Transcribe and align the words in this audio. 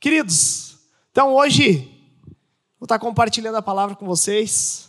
Queridos, 0.00 0.76
então 1.10 1.34
hoje 1.34 1.78
vou 2.78 2.84
estar 2.84 3.00
compartilhando 3.00 3.56
a 3.56 3.62
palavra 3.62 3.96
com 3.96 4.06
vocês. 4.06 4.88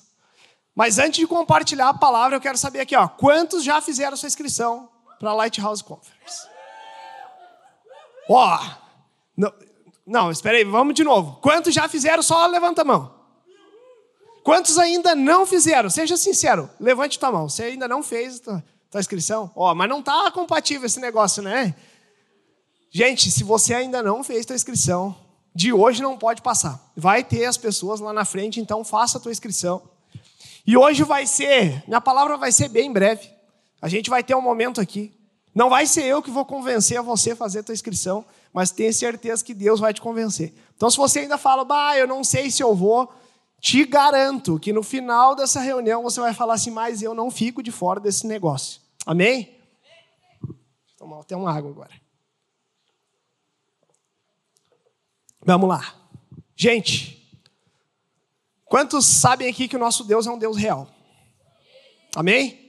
Mas 0.76 1.00
antes 1.00 1.20
de 1.20 1.26
compartilhar 1.26 1.90
a 1.90 1.94
palavra, 1.96 2.38
eu 2.38 2.42
quero 2.42 2.60
saber 2.60 2.82
aqui, 2.82 2.96
ó, 2.96 3.08
quantos 3.08 3.64
já 3.64 3.82
fizeram 3.82 4.16
sua 4.16 4.28
inscrição 4.28 4.88
para 5.20 5.32
a 5.32 5.34
Lighthouse 5.34 5.84
Conference? 5.84 6.48
Ó, 8.30 8.60
não, 9.36 9.52
não, 10.06 10.32
espera 10.32 10.58
aí, 10.58 10.64
vamos 10.64 10.94
de 10.94 11.04
novo. 11.04 11.40
Quantos 11.42 11.74
já 11.74 11.90
fizeram? 11.90 12.22
Só 12.22 12.46
levanta 12.46 12.84
a 12.84 12.86
mão. 12.86 13.12
Quantos 14.44 14.78
ainda 14.78 15.16
não 15.16 15.44
fizeram? 15.44 15.90
Seja 15.90 16.18
sincero, 16.18 16.70
levante 16.80 17.18
tua 17.18 17.32
mão. 17.32 17.50
Você 17.50 17.64
ainda 17.64 17.88
não 17.88 18.04
fez 18.04 18.40
tua, 18.40 18.64
tua 18.92 19.00
inscrição? 19.02 19.52
Ó, 19.56 19.74
mas 19.74 19.90
não 19.90 20.02
está 20.02 20.30
compatível 20.30 20.86
esse 20.86 21.00
negócio, 21.00 21.42
né? 21.42 21.76
Gente, 22.92 23.30
se 23.30 23.44
você 23.44 23.74
ainda 23.74 24.02
não 24.02 24.24
fez 24.24 24.46
tua 24.46 24.56
inscrição, 24.56 25.16
de 25.54 25.72
hoje 25.72 26.02
não 26.02 26.18
pode 26.18 26.42
passar. 26.42 26.92
Vai 26.96 27.24
ter 27.24 27.46
as 27.46 27.58
pessoas 27.58 28.00
lá 28.00 28.12
na 28.12 28.26
frente, 28.26 28.60
então 28.60 28.84
faça 28.84 29.18
a 29.18 29.22
tua 29.22 29.32
inscrição. 29.32 29.82
E 30.66 30.78
hoje 30.78 31.04
vai 31.04 31.26
ser, 31.26 31.84
minha 31.88 32.02
palavra 32.02 32.38
vai 32.38 32.52
ser 32.52 32.70
bem 32.70 32.92
breve. 32.92 33.30
A 33.82 33.88
gente 33.88 34.10
vai 34.10 34.24
ter 34.24 34.36
um 34.36 34.42
momento 34.42 34.82
aqui. 34.82 35.14
Não 35.54 35.70
vai 35.70 35.86
ser 35.86 36.06
eu 36.06 36.22
que 36.22 36.32
vou 36.32 36.46
convencer 36.46 36.98
a 36.98 37.02
você 37.02 37.32
a 37.32 37.36
fazer 37.36 37.60
a 37.60 37.64
tua 37.64 37.74
inscrição, 37.74 38.26
mas 38.54 38.72
tenha 38.72 38.94
certeza 38.94 39.44
que 39.44 39.54
Deus 39.54 39.80
vai 39.80 39.94
te 39.94 40.02
convencer. 40.02 40.54
Então, 40.76 40.90
se 40.90 40.98
você 40.98 41.20
ainda 41.20 41.38
fala, 41.38 41.64
bah, 41.64 41.98
eu 41.98 42.08
não 42.08 42.24
sei 42.24 42.50
se 42.50 42.64
eu 42.64 42.76
vou, 42.76 43.12
te 43.60 43.84
garanto 43.86 44.60
que 44.60 44.72
no 44.72 44.82
final 44.82 45.36
dessa 45.36 45.60
reunião 45.60 46.04
você 46.04 46.20
vai 46.20 46.34
falar 46.34 46.54
assim, 46.54 46.72
mas 46.72 47.02
eu 47.02 47.14
não 47.14 47.30
fico 47.30 47.62
de 47.62 47.72
fora 47.72 48.00
desse 48.00 48.26
negócio. 48.26 48.80
Amém? 49.06 49.56
Vou 50.42 50.56
tomar 50.98 51.20
até 51.20 51.36
uma 51.36 51.52
água 51.52 51.70
agora. 51.70 52.09
Vamos 55.46 55.70
lá. 55.70 55.96
Gente, 56.56 57.40
quantos 58.66 59.06
sabem 59.06 59.48
aqui 59.48 59.68
que 59.68 59.76
o 59.76 59.80
nosso 59.80 60.04
Deus 60.04 60.28
é 60.28 60.32
um 60.32 60.38
Deus 60.38 60.58
real? 60.58 60.88
Amém? 62.16 62.60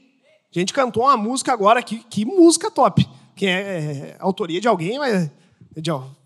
A 0.55 0.59
gente 0.59 0.73
cantou 0.73 1.05
uma 1.05 1.17
música 1.17 1.53
agora, 1.53 1.83
que, 1.83 1.99
que 2.05 2.25
música 2.25 2.71
top. 2.71 3.09
Que 3.35 3.47
é, 3.47 3.51
é 3.51 4.17
autoria 4.21 4.61
de 4.61 4.69
alguém, 4.69 4.99
mas 4.99 5.31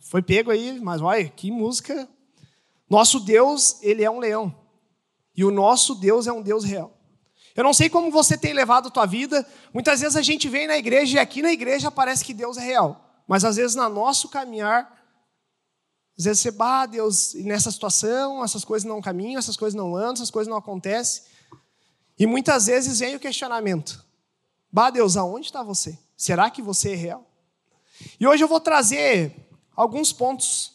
foi 0.01 0.23
pego 0.23 0.51
aí, 0.51 0.79
mas 0.81 1.01
olha, 1.01 1.29
que 1.29 1.51
música. 1.51 2.09
Nosso 2.89 3.21
Deus, 3.21 3.79
ele 3.83 4.05
é 4.05 4.11
um 4.11 4.19
leão. 4.19 4.55
E 5.37 5.45
o 5.45 5.51
nosso 5.51 5.95
Deus 5.95 6.27
é 6.27 6.33
um 6.33 6.43
Deus 6.43 6.65
real. 6.65 6.93
Eu 7.57 7.65
não 7.65 7.73
sei 7.73 7.89
como 7.89 8.11
você 8.11 8.37
tem 8.37 8.53
levado 8.53 8.89
a 8.89 8.91
tua 8.91 9.07
vida. 9.07 9.47
Muitas 9.73 10.01
vezes 10.01 10.17
a 10.17 10.23
gente 10.23 10.49
vem 10.49 10.67
na 10.67 10.77
igreja 10.77 11.17
e 11.17 11.21
aqui 11.21 11.41
na 11.41 11.53
igreja 11.53 11.91
parece 11.91 12.25
que 12.25 12.35
Deus 12.35 12.57
é 12.57 12.65
real. 12.65 13.23
Mas 13.27 13.45
às 13.45 13.57
vezes 13.57 13.77
no 13.77 13.89
nosso 13.89 14.29
caminhar 14.29 15.04
às 16.17 16.25
vezes 16.25 16.41
você, 16.41 16.51
bah, 16.51 16.87
Deus, 16.87 17.35
nessa 17.35 17.71
situação, 17.71 18.45
essas 18.45 18.65
coisas 18.65 18.89
não 18.89 19.03
caminham, 19.03 19.39
essas 19.39 19.57
coisas 19.57 19.75
não 19.75 19.97
andam, 19.97 20.15
essas 20.15 20.31
coisas 20.31 20.49
não 20.49 20.57
acontecem. 20.57 21.25
E 22.19 22.27
muitas 22.27 22.67
vezes 22.67 23.01
vem 23.01 23.17
o 23.17 23.21
questionamento: 23.21 24.05
Bah, 24.71 24.91
Deus, 24.91 25.17
aonde 25.17 25.47
está 25.47 25.63
você? 25.63 25.99
Será 26.17 26.51
que 26.51 26.63
você 26.63 26.93
é 26.93 26.95
real? 26.95 27.27
E 28.19 28.27
hoje 28.27 28.45
eu 28.45 28.49
vou 28.49 28.61
trazer 28.61 29.35
alguns 29.75 30.13
pontos 30.13 30.73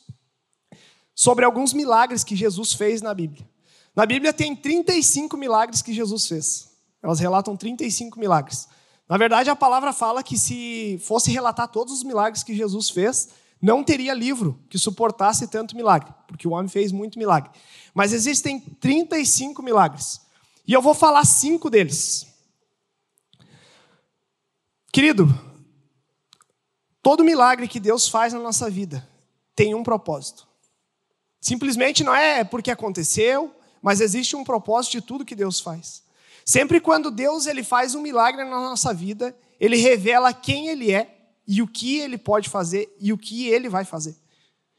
sobre 1.15 1.45
alguns 1.45 1.73
milagres 1.73 2.23
que 2.23 2.35
Jesus 2.35 2.73
fez 2.73 3.01
na 3.01 3.13
Bíblia. 3.13 3.47
Na 3.95 4.05
Bíblia 4.05 4.33
tem 4.33 4.55
35 4.55 5.35
milagres 5.37 5.81
que 5.81 5.93
Jesus 5.93 6.27
fez. 6.27 6.69
Elas 7.01 7.19
relatam 7.19 7.55
35 7.55 8.19
milagres. 8.19 8.67
Na 9.07 9.17
verdade, 9.17 9.49
a 9.49 9.55
palavra 9.55 9.91
fala 9.91 10.21
que 10.21 10.37
se 10.37 11.01
fosse 11.03 11.31
relatar 11.31 11.67
todos 11.67 11.93
os 11.93 12.03
milagres 12.03 12.43
que 12.43 12.55
Jesus 12.55 12.89
fez, 12.89 13.29
não 13.61 13.83
teria 13.83 14.13
livro 14.13 14.59
que 14.69 14.77
suportasse 14.77 15.47
tanto 15.47 15.75
milagre, 15.75 16.13
porque 16.27 16.47
o 16.47 16.51
homem 16.51 16.69
fez 16.69 16.91
muito 16.91 17.19
milagre. 17.19 17.51
Mas 17.93 18.13
existem 18.13 18.59
35 18.59 19.61
milagres. 19.61 20.21
E 20.65 20.73
eu 20.73 20.81
vou 20.81 20.93
falar 20.93 21.25
cinco 21.25 21.69
deles. 21.69 22.27
Querido, 24.91 25.27
todo 27.01 27.23
milagre 27.23 27.67
que 27.67 27.79
Deus 27.79 28.07
faz 28.07 28.33
na 28.33 28.39
nossa 28.39 28.69
vida 28.69 29.07
tem 29.55 29.75
um 29.75 29.83
propósito. 29.83 30.47
Simplesmente 31.41 32.03
não 32.03 32.15
é 32.15 32.43
porque 32.43 32.71
aconteceu, 32.71 33.53
mas 33.81 34.01
existe 34.01 34.35
um 34.35 34.43
propósito 34.43 34.93
de 34.93 35.01
tudo 35.01 35.25
que 35.25 35.35
Deus 35.35 35.59
faz. 35.59 36.03
Sempre 36.45 36.79
quando 36.79 37.11
Deus 37.11 37.45
ele 37.45 37.63
faz 37.63 37.93
um 37.93 38.01
milagre 38.01 38.43
na 38.43 38.59
nossa 38.59 38.93
vida, 38.93 39.35
ele 39.59 39.77
revela 39.77 40.33
quem 40.33 40.69
ele 40.69 40.91
é 40.91 41.18
e 41.51 41.63
o 41.63 41.67
que 41.67 41.97
ele 41.97 42.15
pode 42.15 42.47
fazer 42.47 42.95
e 42.99 43.11
o 43.11 43.17
que 43.17 43.47
ele 43.47 43.67
vai 43.67 43.83
fazer. 43.83 44.15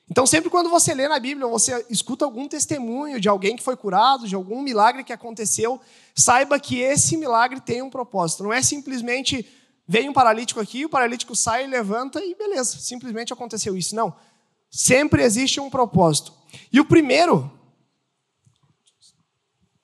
Então, 0.09 0.25
sempre 0.25 0.49
quando 0.49 0.71
você 0.71 0.95
lê 0.95 1.09
na 1.09 1.19
Bíblia, 1.19 1.49
você 1.49 1.85
escuta 1.91 2.25
algum 2.25 2.47
testemunho 2.47 3.21
de 3.21 3.29
alguém 3.29 3.57
que 3.57 3.63
foi 3.63 3.77
curado, 3.77 4.29
de 4.29 4.37
algum 4.37 4.63
milagre 4.63 5.03
que 5.03 5.13
aconteceu, 5.13 5.81
saiba 6.15 6.61
que 6.61 6.79
esse 6.79 7.17
milagre 7.17 7.61
tem 7.61 7.83
um 7.83 7.91
propósito. 7.91 8.45
Não 8.45 8.53
é 8.53 8.63
simplesmente 8.63 9.45
veio 9.87 10.11
um 10.11 10.13
paralítico 10.13 10.61
aqui, 10.61 10.85
o 10.85 10.89
paralítico 10.89 11.35
sai, 11.35 11.67
levanta 11.67 12.25
e 12.25 12.37
beleza, 12.37 12.79
simplesmente 12.79 13.33
aconteceu 13.33 13.77
isso. 13.77 13.97
Não. 13.97 14.15
Sempre 14.71 15.25
existe 15.25 15.59
um 15.59 15.69
propósito. 15.69 16.33
E 16.73 16.79
o 16.79 16.85
primeiro. 16.85 17.51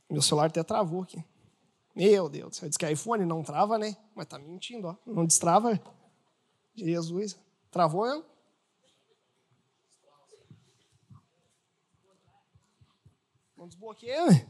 Meu 0.09 0.23
celular 0.23 0.47
até 0.47 0.63
travou 0.63 1.03
aqui. 1.03 1.23
Meu 1.97 2.29
Deus, 2.29 2.57
você 2.57 2.69
diz 2.69 2.77
que 2.77 2.89
iPhone 2.89 3.25
não 3.25 3.43
trava, 3.43 3.77
né? 3.77 3.97
Mas 4.15 4.27
tá 4.27 4.39
mentindo, 4.39 4.87
ó. 4.87 4.97
Não 5.05 5.27
destrava. 5.27 5.81
Jesus. 6.77 7.39
Travou, 7.71 8.07
não? 8.07 8.25
Não 13.57 13.67
desbloqueia, 13.67 14.27
né? 14.27 14.47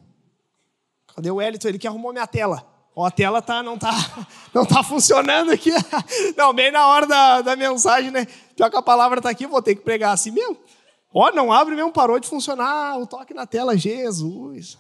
Cadê 1.14 1.31
o 1.31 1.41
Elito? 1.41 1.66
Ele 1.66 1.78
que 1.78 1.87
arrumou 1.87 2.12
minha 2.12 2.26
tela. 2.26 2.66
Ó, 2.94 3.04
a 3.04 3.10
tela 3.10 3.41
tá, 3.41 3.62
não, 3.62 3.78
tá, 3.78 3.92
não 4.53 4.64
tá 4.64 4.82
funcionando 4.82 5.53
aqui. 5.53 5.70
Não, 6.37 6.54
bem 6.54 6.72
na 6.72 6.87
hora 6.87 7.06
da, 7.06 7.42
da 7.42 7.56
mensagem, 7.56 8.10
né? 8.10 8.26
Pior 8.54 8.70
que 8.70 8.76
a 8.76 8.82
palavra 8.82 9.20
tá 9.20 9.28
aqui, 9.28 9.47
vou 9.47 9.60
ter 9.60 9.75
que 9.75 9.82
pregar 9.82 10.14
assim 10.14 10.31
mesmo. 10.31 10.56
Ó, 11.12 11.31
não 11.31 11.53
abre 11.53 11.75
mesmo, 11.75 11.93
parou 11.93 12.19
de 12.19 12.26
funcionar 12.26 12.98
o 12.98 13.06
toque 13.06 13.32
na 13.32 13.47
tela. 13.47 13.76
Jesus. 13.76 14.78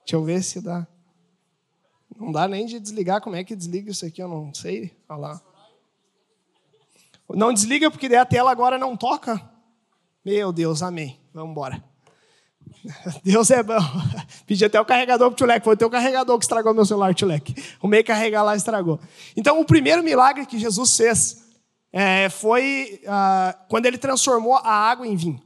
Deixa 0.00 0.16
eu 0.16 0.24
ver 0.24 0.42
se 0.42 0.60
dá. 0.60 0.86
Não 2.16 2.32
dá 2.32 2.48
nem 2.48 2.66
de 2.66 2.80
desligar. 2.80 3.20
Como 3.20 3.36
é 3.36 3.44
que 3.44 3.54
desliga 3.54 3.90
isso 3.90 4.06
aqui? 4.06 4.22
Eu 4.22 4.28
não 4.28 4.52
sei. 4.54 4.96
Olha 5.08 5.18
lá. 5.18 5.42
Não 7.30 7.52
desliga 7.52 7.90
porque 7.90 8.08
daí 8.08 8.18
a 8.18 8.24
tela 8.24 8.50
agora 8.50 8.78
não 8.78 8.96
toca. 8.96 9.40
Meu 10.24 10.52
Deus, 10.52 10.82
amém. 10.82 11.18
Vamos 11.32 11.50
embora. 11.50 11.82
Deus 13.22 13.50
é 13.50 13.62
bom. 13.62 13.78
Pedi 14.46 14.64
até 14.64 14.80
o 14.80 14.84
carregador 14.84 15.28
pro 15.28 15.36
Tulek. 15.36 15.64
Foi 15.64 15.74
o 15.74 15.76
teu 15.76 15.90
carregador 15.90 16.38
que 16.38 16.44
estragou 16.44 16.74
meu 16.74 16.84
celular, 16.84 17.14
Tulek. 17.14 17.54
O 17.82 17.88
meio 17.88 18.04
carregar 18.04 18.42
lá 18.42 18.56
estragou. 18.56 18.98
Então, 19.36 19.60
o 19.60 19.64
primeiro 19.64 20.02
milagre 20.02 20.46
que 20.46 20.58
Jesus 20.58 20.96
fez 20.96 21.44
é, 21.92 22.28
foi 22.28 23.00
ah, 23.06 23.56
quando 23.68 23.86
ele 23.86 23.98
transformou 23.98 24.56
a 24.56 24.72
água 24.72 25.06
em 25.06 25.16
vinho. 25.16 25.40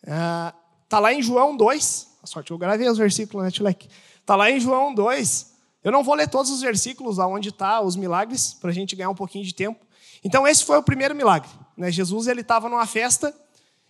Está 0.00 0.54
ah, 0.90 0.98
lá 0.98 1.12
em 1.12 1.22
João 1.22 1.56
2. 1.56 2.08
A 2.22 2.26
sorte, 2.26 2.50
eu 2.50 2.58
gravei 2.58 2.88
os 2.88 2.98
versículos, 2.98 3.44
né, 3.44 3.50
Tulek? 3.50 3.88
Está 4.20 4.36
lá 4.36 4.50
em 4.50 4.60
João 4.60 4.94
2. 4.94 5.52
Eu 5.82 5.90
não 5.90 6.04
vou 6.04 6.14
ler 6.14 6.28
todos 6.28 6.50
os 6.50 6.60
versículos 6.60 7.18
aonde 7.18 7.48
está 7.48 7.80
os 7.80 7.96
milagres, 7.96 8.54
para 8.54 8.70
a 8.70 8.72
gente 8.72 8.94
ganhar 8.94 9.10
um 9.10 9.14
pouquinho 9.14 9.44
de 9.44 9.52
tempo. 9.52 9.84
Então 10.24 10.46
esse 10.46 10.64
foi 10.64 10.78
o 10.78 10.82
primeiro 10.82 11.14
milagre. 11.14 11.50
Né? 11.76 11.90
Jesus 11.90 12.26
ele 12.26 12.40
estava 12.40 12.68
numa 12.68 12.86
festa 12.86 13.34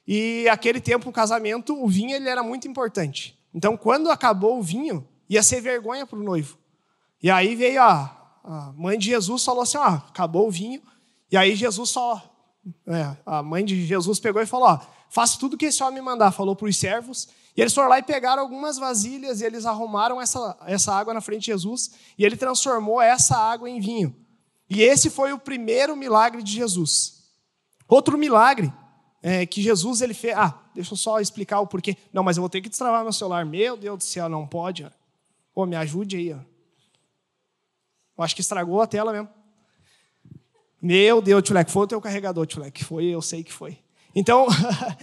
e 0.06 0.48
aquele 0.48 0.81
tempo 0.81 1.09
o 1.09 1.12
casamento, 1.12 1.81
o 1.81 1.88
vinho 1.88 2.15
ele 2.15 2.28
era 2.28 2.43
muito 2.43 2.66
importante. 2.66 3.38
Então 3.54 3.76
quando 3.76 4.10
acabou 4.10 4.59
o 4.59 4.62
vinho, 4.62 5.06
ia 5.28 5.43
ser 5.43 5.60
vergonha 5.60 6.06
para 6.06 6.19
o 6.19 6.22
noivo. 6.22 6.59
E 7.22 7.31
aí 7.31 7.54
veio 7.54 7.81
a, 7.81 8.41
a 8.44 8.72
mãe 8.76 8.98
de 8.98 9.06
Jesus 9.06 9.44
falou 9.44 9.62
assim, 9.62 9.78
ó, 9.78 9.84
acabou 9.84 10.48
o 10.48 10.50
vinho. 10.50 10.82
E 11.31 11.37
aí 11.37 11.54
Jesus 11.54 11.91
só, 11.91 12.22
é, 12.87 13.16
a 13.25 13.43
mãe 13.43 13.64
de 13.64 13.87
Jesus 13.87 14.19
pegou 14.19 14.43
e 14.43 14.47
falou, 14.47 14.69
ó, 14.69 14.81
faça 15.09 15.38
tudo 15.38 15.56
que 15.56 15.66
esse 15.66 15.82
homem 15.82 16.02
mandar. 16.02 16.32
Falou 16.32 16.56
para 16.56 16.69
os 16.69 16.76
servos. 16.76 17.28
E 17.56 17.61
eles 17.61 17.73
foram 17.73 17.88
lá 17.88 17.99
e 17.99 18.02
pegaram 18.02 18.43
algumas 18.43 18.78
vasilhas 18.78 19.40
e 19.40 19.44
eles 19.44 19.67
arrumaram 19.67 20.20
essa, 20.20 20.56
essa 20.67 20.94
água 20.94 21.14
na 21.14 21.20
frente 21.20 21.43
de 21.43 21.46
Jesus 21.46 21.93
e 22.19 22.25
ele 22.25 22.37
transformou 22.37 23.00
essa 23.00 23.37
água 23.37 23.69
em 23.69 23.78
vinho. 23.78 24.17
E 24.74 24.82
esse 24.82 25.10
foi 25.10 25.34
o 25.34 25.38
primeiro 25.38 25.94
milagre 25.94 26.42
de 26.42 26.50
Jesus. 26.50 27.24
Outro 27.86 28.16
milagre 28.16 28.72
é, 29.22 29.44
que 29.44 29.60
Jesus 29.60 30.00
ele 30.00 30.14
fez. 30.14 30.34
Ah, 30.34 30.58
deixa 30.74 30.94
eu 30.94 30.96
só 30.96 31.20
explicar 31.20 31.60
o 31.60 31.66
porquê. 31.66 31.94
Não, 32.10 32.22
mas 32.22 32.38
eu 32.38 32.40
vou 32.40 32.48
ter 32.48 32.62
que 32.62 32.70
destravar 32.70 33.02
meu 33.02 33.12
celular. 33.12 33.44
Meu 33.44 33.76
Deus 33.76 33.98
do 33.98 34.04
céu, 34.04 34.30
não 34.30 34.46
pode. 34.46 34.90
Pô, 35.52 35.66
me 35.66 35.76
ajude 35.76 36.16
aí. 36.16 36.32
Ó. 36.32 36.38
Eu 38.16 38.24
acho 38.24 38.34
que 38.34 38.40
estragou 38.40 38.80
a 38.80 38.86
tela 38.86 39.12
mesmo. 39.12 39.28
Meu 40.80 41.20
Deus, 41.20 41.42
Tulek, 41.42 41.70
foi 41.70 41.82
o 41.82 41.88
teu 41.88 42.00
carregador, 42.00 42.46
Tulek. 42.46 42.82
Foi, 42.82 43.04
eu 43.04 43.20
sei 43.20 43.44
que 43.44 43.52
foi. 43.52 43.78
Então, 44.14 44.46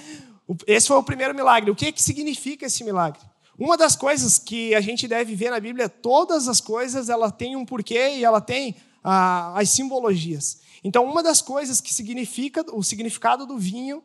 esse 0.66 0.88
foi 0.88 0.98
o 0.98 1.04
primeiro 1.04 1.36
milagre. 1.36 1.70
O 1.70 1.76
que, 1.76 1.92
que 1.92 2.02
significa 2.02 2.66
esse 2.66 2.84
milagre? 2.84 3.22
Uma 3.56 3.78
das 3.78 3.96
coisas 3.96 4.40
que 4.40 4.74
a 4.74 4.82
gente 4.82 5.08
deve 5.08 5.36
ver 5.36 5.52
na 5.52 5.60
Bíblia, 5.60 5.88
todas 5.88 6.48
as 6.48 6.60
coisas, 6.60 7.08
ela 7.08 7.30
tem 7.30 7.56
um 7.56 7.64
porquê 7.64 8.16
e 8.16 8.24
ela 8.24 8.42
tem 8.42 8.76
as 9.10 9.70
simbologias. 9.70 10.60
Então, 10.84 11.06
uma 11.06 11.22
das 11.22 11.42
coisas 11.42 11.82
que 11.82 11.94
significa 11.94 12.64
o 12.74 12.84
significado 12.84 13.46
do 13.46 13.58
vinho 13.58 14.04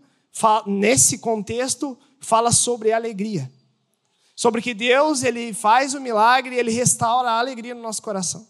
nesse 0.67 1.19
contexto, 1.19 1.97
fala 2.21 2.51
sobre 2.51 2.93
alegria. 2.93 3.51
Sobre 4.35 4.61
que 4.61 4.75
Deus 4.75 5.23
ele 5.23 5.55
faz 5.55 5.95
o 5.95 6.01
milagre 6.01 6.57
e 6.57 6.59
ele 6.59 6.73
restaura 6.73 7.31
a 7.31 7.39
alegria 7.39 7.75
no 7.75 7.83
nosso 7.83 8.03
coração. 8.03 8.47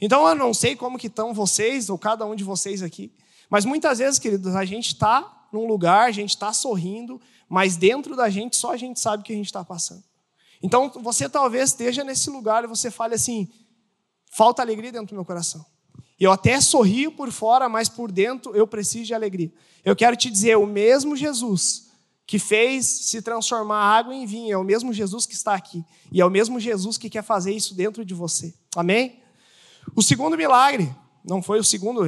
Então 0.00 0.26
eu 0.26 0.34
não 0.34 0.54
sei 0.54 0.74
como 0.74 0.98
que 0.98 1.08
estão 1.08 1.34
vocês, 1.34 1.90
ou 1.90 1.98
cada 1.98 2.24
um 2.24 2.34
de 2.34 2.44
vocês 2.44 2.82
aqui, 2.82 3.12
mas 3.50 3.64
muitas 3.64 3.98
vezes, 3.98 4.18
queridos, 4.18 4.54
a 4.54 4.64
gente 4.64 4.88
está 4.88 5.46
num 5.52 5.66
lugar, 5.66 6.08
a 6.08 6.12
gente 6.12 6.30
está 6.30 6.52
sorrindo, 6.52 7.20
mas 7.48 7.76
dentro 7.76 8.16
da 8.16 8.28
gente 8.28 8.56
só 8.56 8.72
a 8.72 8.76
gente 8.76 8.98
sabe 8.98 9.22
o 9.22 9.24
que 9.24 9.32
a 9.32 9.36
gente 9.36 9.46
está 9.46 9.64
passando. 9.64 10.02
Então 10.62 10.90
você 11.02 11.28
talvez 11.28 11.70
esteja 11.70 12.02
nesse 12.02 12.30
lugar 12.30 12.64
e 12.64 12.66
você 12.66 12.90
fale 12.90 13.14
assim: 13.14 13.48
falta 14.30 14.62
alegria 14.62 14.90
dentro 14.90 15.08
do 15.08 15.14
meu 15.14 15.24
coração. 15.24 15.64
Eu 16.18 16.32
até 16.32 16.60
sorrio 16.60 17.12
por 17.12 17.30
fora, 17.30 17.68
mas 17.68 17.88
por 17.88 18.10
dentro 18.10 18.54
eu 18.56 18.66
preciso 18.66 19.04
de 19.04 19.14
alegria. 19.14 19.52
Eu 19.84 19.94
quero 19.94 20.16
te 20.16 20.30
dizer, 20.30 20.56
o 20.56 20.66
mesmo 20.66 21.14
Jesus 21.14 21.86
que 22.26 22.38
fez 22.40 22.84
se 22.84 23.22
transformar 23.22 23.78
água 23.78 24.12
em 24.12 24.26
vinho, 24.26 24.52
é 24.52 24.58
o 24.58 24.64
mesmo 24.64 24.92
Jesus 24.92 25.26
que 25.26 25.34
está 25.34 25.54
aqui. 25.54 25.84
E 26.10 26.20
é 26.20 26.26
o 26.26 26.30
mesmo 26.30 26.58
Jesus 26.58 26.98
que 26.98 27.08
quer 27.08 27.22
fazer 27.22 27.52
isso 27.52 27.74
dentro 27.74 28.04
de 28.04 28.14
você. 28.14 28.52
Amém? 28.74 29.22
O 29.94 30.02
segundo 30.02 30.36
milagre, 30.36 30.92
não 31.24 31.40
foi 31.40 31.60
o 31.60 31.64
segundo, 31.64 32.04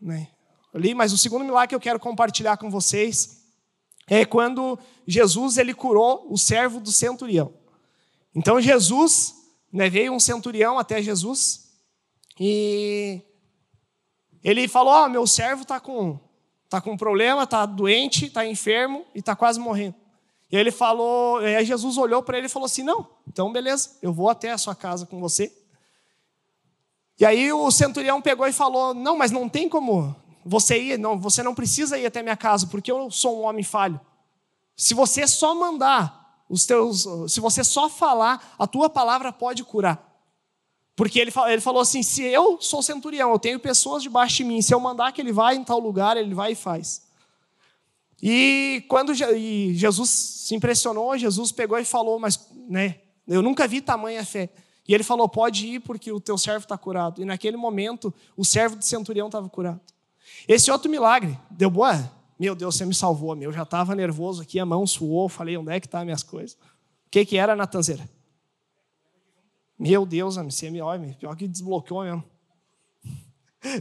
né, 0.00 0.28
ali, 0.72 0.94
mas 0.94 1.12
o 1.12 1.18
segundo 1.18 1.44
milagre 1.44 1.70
que 1.70 1.74
eu 1.74 1.80
quero 1.80 1.98
compartilhar 1.98 2.56
com 2.58 2.70
vocês 2.70 3.44
é 4.06 4.24
quando 4.24 4.78
Jesus 5.04 5.58
ele 5.58 5.74
curou 5.74 6.26
o 6.30 6.38
servo 6.38 6.78
do 6.78 6.92
centurião. 6.92 7.52
Então 8.32 8.60
Jesus, 8.60 9.34
né, 9.72 9.90
veio 9.90 10.12
um 10.12 10.20
centurião 10.20 10.78
até 10.78 11.02
Jesus 11.02 11.72
e 12.38 13.20
ele 14.48 14.68
falou: 14.68 14.92
"Ó, 14.92 15.04
oh, 15.04 15.08
meu 15.08 15.26
servo 15.26 15.62
está 15.62 15.80
com 15.80 16.18
tá 16.68 16.80
com 16.80 16.96
problema, 16.96 17.44
está 17.44 17.64
doente, 17.64 18.26
está 18.26 18.46
enfermo 18.46 19.04
e 19.14 19.18
está 19.18 19.34
quase 19.34 19.58
morrendo". 19.58 19.94
E 20.50 20.56
ele 20.56 20.70
falou, 20.70 21.38
aí 21.38 21.64
Jesus 21.64 21.98
olhou 21.98 22.22
para 22.22 22.38
ele 22.38 22.46
e 22.46 22.50
falou 22.50 22.66
assim: 22.66 22.82
"Não, 22.82 23.08
então 23.26 23.52
beleza, 23.52 23.96
eu 24.00 24.12
vou 24.12 24.30
até 24.30 24.52
a 24.52 24.58
sua 24.58 24.74
casa 24.74 25.06
com 25.06 25.20
você". 25.20 25.52
E 27.18 27.24
aí 27.24 27.52
o 27.52 27.70
centurião 27.70 28.22
pegou 28.22 28.46
e 28.46 28.52
falou: 28.52 28.94
"Não, 28.94 29.16
mas 29.16 29.30
não 29.30 29.48
tem 29.48 29.68
como 29.68 30.14
você 30.44 30.80
ir, 30.80 30.98
não, 30.98 31.18
você 31.18 31.42
não 31.42 31.54
precisa 31.54 31.98
ir 31.98 32.06
até 32.06 32.22
minha 32.22 32.36
casa, 32.36 32.68
porque 32.68 32.90
eu 32.90 33.10
sou 33.10 33.40
um 33.40 33.44
homem 33.46 33.64
falho. 33.64 34.00
Se 34.76 34.94
você 34.94 35.26
só 35.26 35.54
mandar 35.54 36.44
os 36.48 36.64
teus, 36.64 37.04
se 37.28 37.40
você 37.40 37.64
só 37.64 37.88
falar, 37.88 38.54
a 38.56 38.66
tua 38.66 38.88
palavra 38.88 39.32
pode 39.32 39.64
curar. 39.64 40.05
Porque 40.96 41.20
ele, 41.20 41.30
ele 41.48 41.60
falou 41.60 41.82
assim: 41.82 42.02
se 42.02 42.22
eu 42.22 42.58
sou 42.60 42.82
centurião, 42.82 43.30
eu 43.30 43.38
tenho 43.38 43.60
pessoas 43.60 44.02
debaixo 44.02 44.38
de 44.38 44.44
mim, 44.44 44.62
se 44.62 44.74
eu 44.74 44.80
mandar 44.80 45.12
que 45.12 45.20
ele 45.20 45.30
vá 45.30 45.54
em 45.54 45.62
tal 45.62 45.78
lugar, 45.78 46.16
ele 46.16 46.34
vai 46.34 46.52
e 46.52 46.56
faz. 46.56 47.02
E 48.22 48.82
quando 48.88 49.12
e 49.12 49.74
Jesus 49.74 50.08
se 50.08 50.54
impressionou, 50.54 51.16
Jesus 51.18 51.52
pegou 51.52 51.78
e 51.78 51.84
falou: 51.84 52.18
Mas 52.18 52.48
né, 52.66 52.96
eu 53.28 53.42
nunca 53.42 53.68
vi 53.68 53.82
tamanha 53.82 54.24
fé. 54.24 54.48
E 54.88 54.94
ele 54.94 55.04
falou: 55.04 55.28
Pode 55.28 55.66
ir, 55.66 55.80
porque 55.80 56.10
o 56.10 56.18
teu 56.18 56.38
servo 56.38 56.64
está 56.64 56.78
curado. 56.78 57.20
E 57.20 57.26
naquele 57.26 57.58
momento, 57.58 58.12
o 58.34 58.44
servo 58.44 58.74
do 58.74 58.84
centurião 58.84 59.26
estava 59.26 59.48
curado. 59.50 59.80
Esse 60.48 60.70
outro 60.70 60.90
milagre, 60.90 61.38
deu 61.50 61.68
boa? 61.68 62.10
Meu 62.38 62.54
Deus, 62.54 62.74
você 62.74 62.84
me 62.84 62.94
salvou, 62.94 63.34
meu. 63.36 63.50
Eu 63.50 63.54
já 63.54 63.62
estava 63.62 63.94
nervoso 63.94 64.42
aqui, 64.42 64.58
a 64.58 64.66
mão 64.66 64.86
suou, 64.86 65.28
falei, 65.28 65.56
onde 65.56 65.72
é 65.72 65.80
que 65.80 65.88
tá 65.88 66.04
minhas 66.04 66.22
coisas? 66.22 66.52
O 66.52 67.10
que, 67.10 67.24
que 67.24 67.36
era, 67.36 67.56
Natanzeira? 67.56 68.08
Meu 69.78 70.06
Deus, 70.06 70.36
me 70.36 70.80
olha, 70.80 71.14
pior 71.18 71.36
que 71.36 71.46
desbloqueou 71.46 72.02
mesmo. 72.02 72.24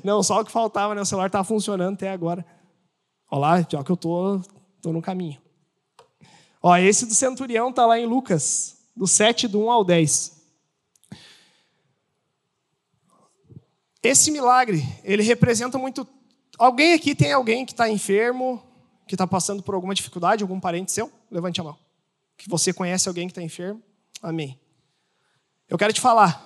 Não, 0.04 0.22
só 0.24 0.42
o 0.42 0.46
que 0.46 0.52
faltava, 0.52 0.96
né? 0.96 1.02
O 1.02 1.06
celular 1.06 1.28
estava 1.28 1.44
funcionando 1.44 1.94
até 1.94 2.10
agora. 2.10 2.46
Olha 3.30 3.40
lá, 3.40 3.64
pior 3.64 3.84
que 3.84 3.92
eu 3.92 3.98
tô, 3.98 4.42
tô 4.82 4.92
no 4.92 5.02
caminho. 5.02 5.42
Ó, 6.62 6.76
esse 6.78 7.06
do 7.06 7.14
centurião 7.14 7.70
está 7.70 7.86
lá 7.86 8.00
em 8.00 8.06
Lucas, 8.06 8.78
do 8.96 9.06
7, 9.06 9.48
do 9.48 9.60
1 9.60 9.72
ao 9.72 9.84
10. 9.84 10.36
Esse 14.02 14.32
milagre, 14.32 14.84
ele 15.04 15.24
representa 15.24 15.78
muito 15.78 16.08
Alguém 16.58 16.94
aqui 16.94 17.14
tem 17.14 17.34
alguém 17.34 17.66
que 17.66 17.74
está 17.74 17.90
enfermo, 17.90 18.64
que 19.08 19.16
está 19.16 19.28
passando 19.28 19.62
por 19.62 19.76
alguma 19.76 19.94
dificuldade, 19.94 20.44
algum 20.44 20.60
parente 20.60 20.92
seu? 20.92 21.12
Levante 21.30 21.60
a 21.60 21.64
mão. 21.64 21.78
Que 22.38 22.50
você 22.50 22.74
conhece 22.74 23.08
alguém 23.08 23.28
que 23.28 23.32
está 23.32 23.42
enfermo? 23.42 23.82
Amém. 24.22 24.60
Eu 25.68 25.78
quero 25.78 25.94
te 25.94 26.02
falar 26.02 26.44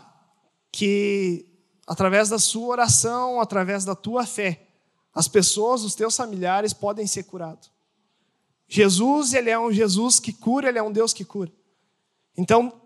que 0.71 1.45
através 1.85 2.29
da 2.29 2.39
sua 2.39 2.67
oração, 2.67 3.41
através 3.41 3.83
da 3.83 3.95
tua 3.95 4.25
fé, 4.25 4.67
as 5.13 5.27
pessoas, 5.27 5.83
os 5.83 5.95
teus 5.95 6.15
familiares 6.15 6.73
podem 6.73 7.07
ser 7.07 7.23
curados. 7.23 7.71
Jesus, 8.67 9.33
ele 9.33 9.49
é 9.49 9.59
um 9.59 9.71
Jesus 9.71 10.19
que 10.19 10.31
cura, 10.31 10.69
ele 10.69 10.77
é 10.77 10.83
um 10.83 10.91
Deus 10.91 11.11
que 11.11 11.25
cura. 11.25 11.51
Então, 12.37 12.79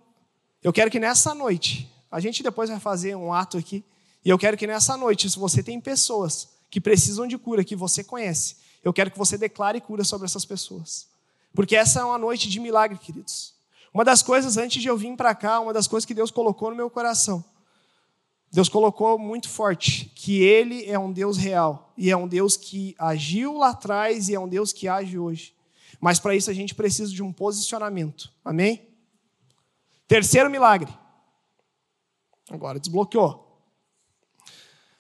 eu 0.63 0.71
quero 0.71 0.89
que 0.89 0.99
nessa 0.99 1.35
noite, 1.35 1.91
a 2.09 2.19
gente 2.21 2.41
depois 2.41 2.69
vai 2.69 2.79
fazer 2.79 3.15
um 3.15 3.33
ato 3.33 3.57
aqui, 3.57 3.83
e 4.23 4.29
eu 4.29 4.39
quero 4.39 4.55
que 4.55 4.65
nessa 4.65 4.95
noite, 4.95 5.29
se 5.29 5.37
você 5.37 5.61
tem 5.61 5.81
pessoas 5.81 6.47
que 6.71 6.79
precisam 6.79 7.27
de 7.27 7.37
cura, 7.37 7.63
que 7.63 7.75
você 7.75 8.03
conhece, 8.03 8.55
eu 8.81 8.93
quero 8.93 9.11
que 9.11 9.17
você 9.17 9.37
declare 9.37 9.81
cura 9.81 10.05
sobre 10.05 10.25
essas 10.25 10.45
pessoas. 10.45 11.07
Porque 11.53 11.75
essa 11.75 11.99
é 11.99 12.03
uma 12.03 12.17
noite 12.17 12.49
de 12.49 12.59
milagre, 12.59 12.97
queridos. 12.97 13.53
Uma 13.93 14.03
das 14.03 14.23
coisas, 14.23 14.57
antes 14.57 14.81
de 14.81 14.87
eu 14.87 14.97
vir 14.97 15.15
para 15.15 15.35
cá, 15.35 15.59
uma 15.59 15.71
das 15.71 15.87
coisas 15.87 16.05
que 16.05 16.13
Deus 16.13 16.31
colocou 16.31 16.71
no 16.71 16.75
meu 16.75 16.89
coração, 16.89 17.45
Deus 18.51 18.67
colocou 18.67 19.19
muito 19.19 19.49
forte 19.49 20.11
que 20.15 20.41
Ele 20.41 20.85
é 20.85 20.97
um 20.97 21.11
Deus 21.11 21.37
real 21.37 21.93
e 21.97 22.09
é 22.09 22.17
um 22.17 22.27
Deus 22.27 22.57
que 22.57 22.95
agiu 22.97 23.57
lá 23.57 23.69
atrás 23.69 24.29
e 24.29 24.35
é 24.35 24.39
um 24.39 24.47
Deus 24.47 24.73
que 24.73 24.87
age 24.87 25.17
hoje. 25.17 25.55
Mas 25.99 26.19
para 26.19 26.35
isso 26.35 26.49
a 26.49 26.53
gente 26.53 26.75
precisa 26.75 27.11
de 27.11 27.23
um 27.23 27.31
posicionamento. 27.31 28.31
Amém? 28.43 28.87
Terceiro 30.07 30.49
milagre. 30.49 30.91
Agora 32.49 32.79
desbloqueou. 32.79 33.43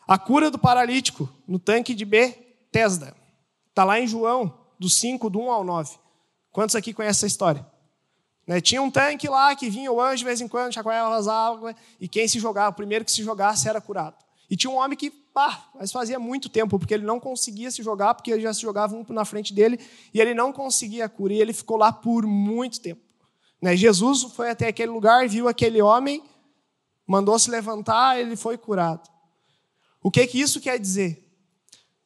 A 0.07 0.17
cura 0.17 0.49
do 0.49 0.59
paralítico 0.59 1.29
no 1.47 1.59
tanque 1.59 1.93
de 1.93 2.05
Betesda. 2.05 3.15
Está 3.69 3.83
lá 3.83 3.99
em 3.99 4.07
João, 4.07 4.59
do 4.79 4.89
5, 4.89 5.29
do 5.29 5.39
1 5.39 5.51
ao 5.51 5.63
9. 5.63 5.97
Quantos 6.51 6.75
aqui 6.75 6.93
conhecem 6.93 7.19
essa 7.19 7.27
história? 7.27 7.72
Né? 8.45 8.59
Tinha 8.59 8.81
um 8.81 8.91
tanque 8.91 9.27
lá 9.27 9.55
que 9.55 9.69
vinha 9.69 9.91
o 9.91 10.01
anjo 10.01 10.17
de 10.17 10.25
vez 10.25 10.41
em 10.41 10.47
quando, 10.47 10.73
chacoalhava 10.73 11.15
as 11.15 11.27
águas, 11.27 11.75
e 11.99 12.07
quem 12.07 12.27
se 12.27 12.39
jogava, 12.39 12.69
o 12.69 12.73
primeiro 12.73 13.05
que 13.05 13.11
se 13.11 13.23
jogasse 13.23 13.67
era 13.67 13.79
curado. 13.79 14.15
E 14.49 14.55
tinha 14.55 14.69
um 14.69 14.75
homem 14.75 14.97
que, 14.97 15.09
pá, 15.09 15.69
mas 15.75 15.91
fazia 15.91 16.19
muito 16.19 16.49
tempo, 16.49 16.77
porque 16.77 16.93
ele 16.93 17.05
não 17.05 17.19
conseguia 17.19 17.71
se 17.71 17.81
jogar, 17.81 18.13
porque 18.13 18.39
já 18.39 18.53
se 18.53 18.61
jogava 18.61 18.95
um 18.95 19.05
na 19.09 19.25
frente 19.25 19.53
dele, 19.53 19.79
e 20.13 20.19
ele 20.19 20.33
não 20.33 20.51
conseguia 20.51 21.05
a 21.05 21.09
cura, 21.09 21.33
e 21.33 21.41
ele 21.41 21.53
ficou 21.53 21.77
lá 21.77 21.91
por 21.91 22.25
muito 22.25 22.79
tempo. 22.81 23.01
Né? 23.61 23.75
Jesus 23.75 24.23
foi 24.33 24.49
até 24.49 24.67
aquele 24.67 24.91
lugar, 24.91 25.27
viu 25.27 25.47
aquele 25.47 25.81
homem, 25.81 26.21
mandou 27.07 27.39
se 27.39 27.49
levantar, 27.49 28.19
ele 28.19 28.35
foi 28.35 28.57
curado. 28.57 29.09
O 30.01 30.11
que 30.11 30.27
que 30.27 30.39
isso 30.39 30.59
quer 30.59 30.77
dizer? 30.77 31.23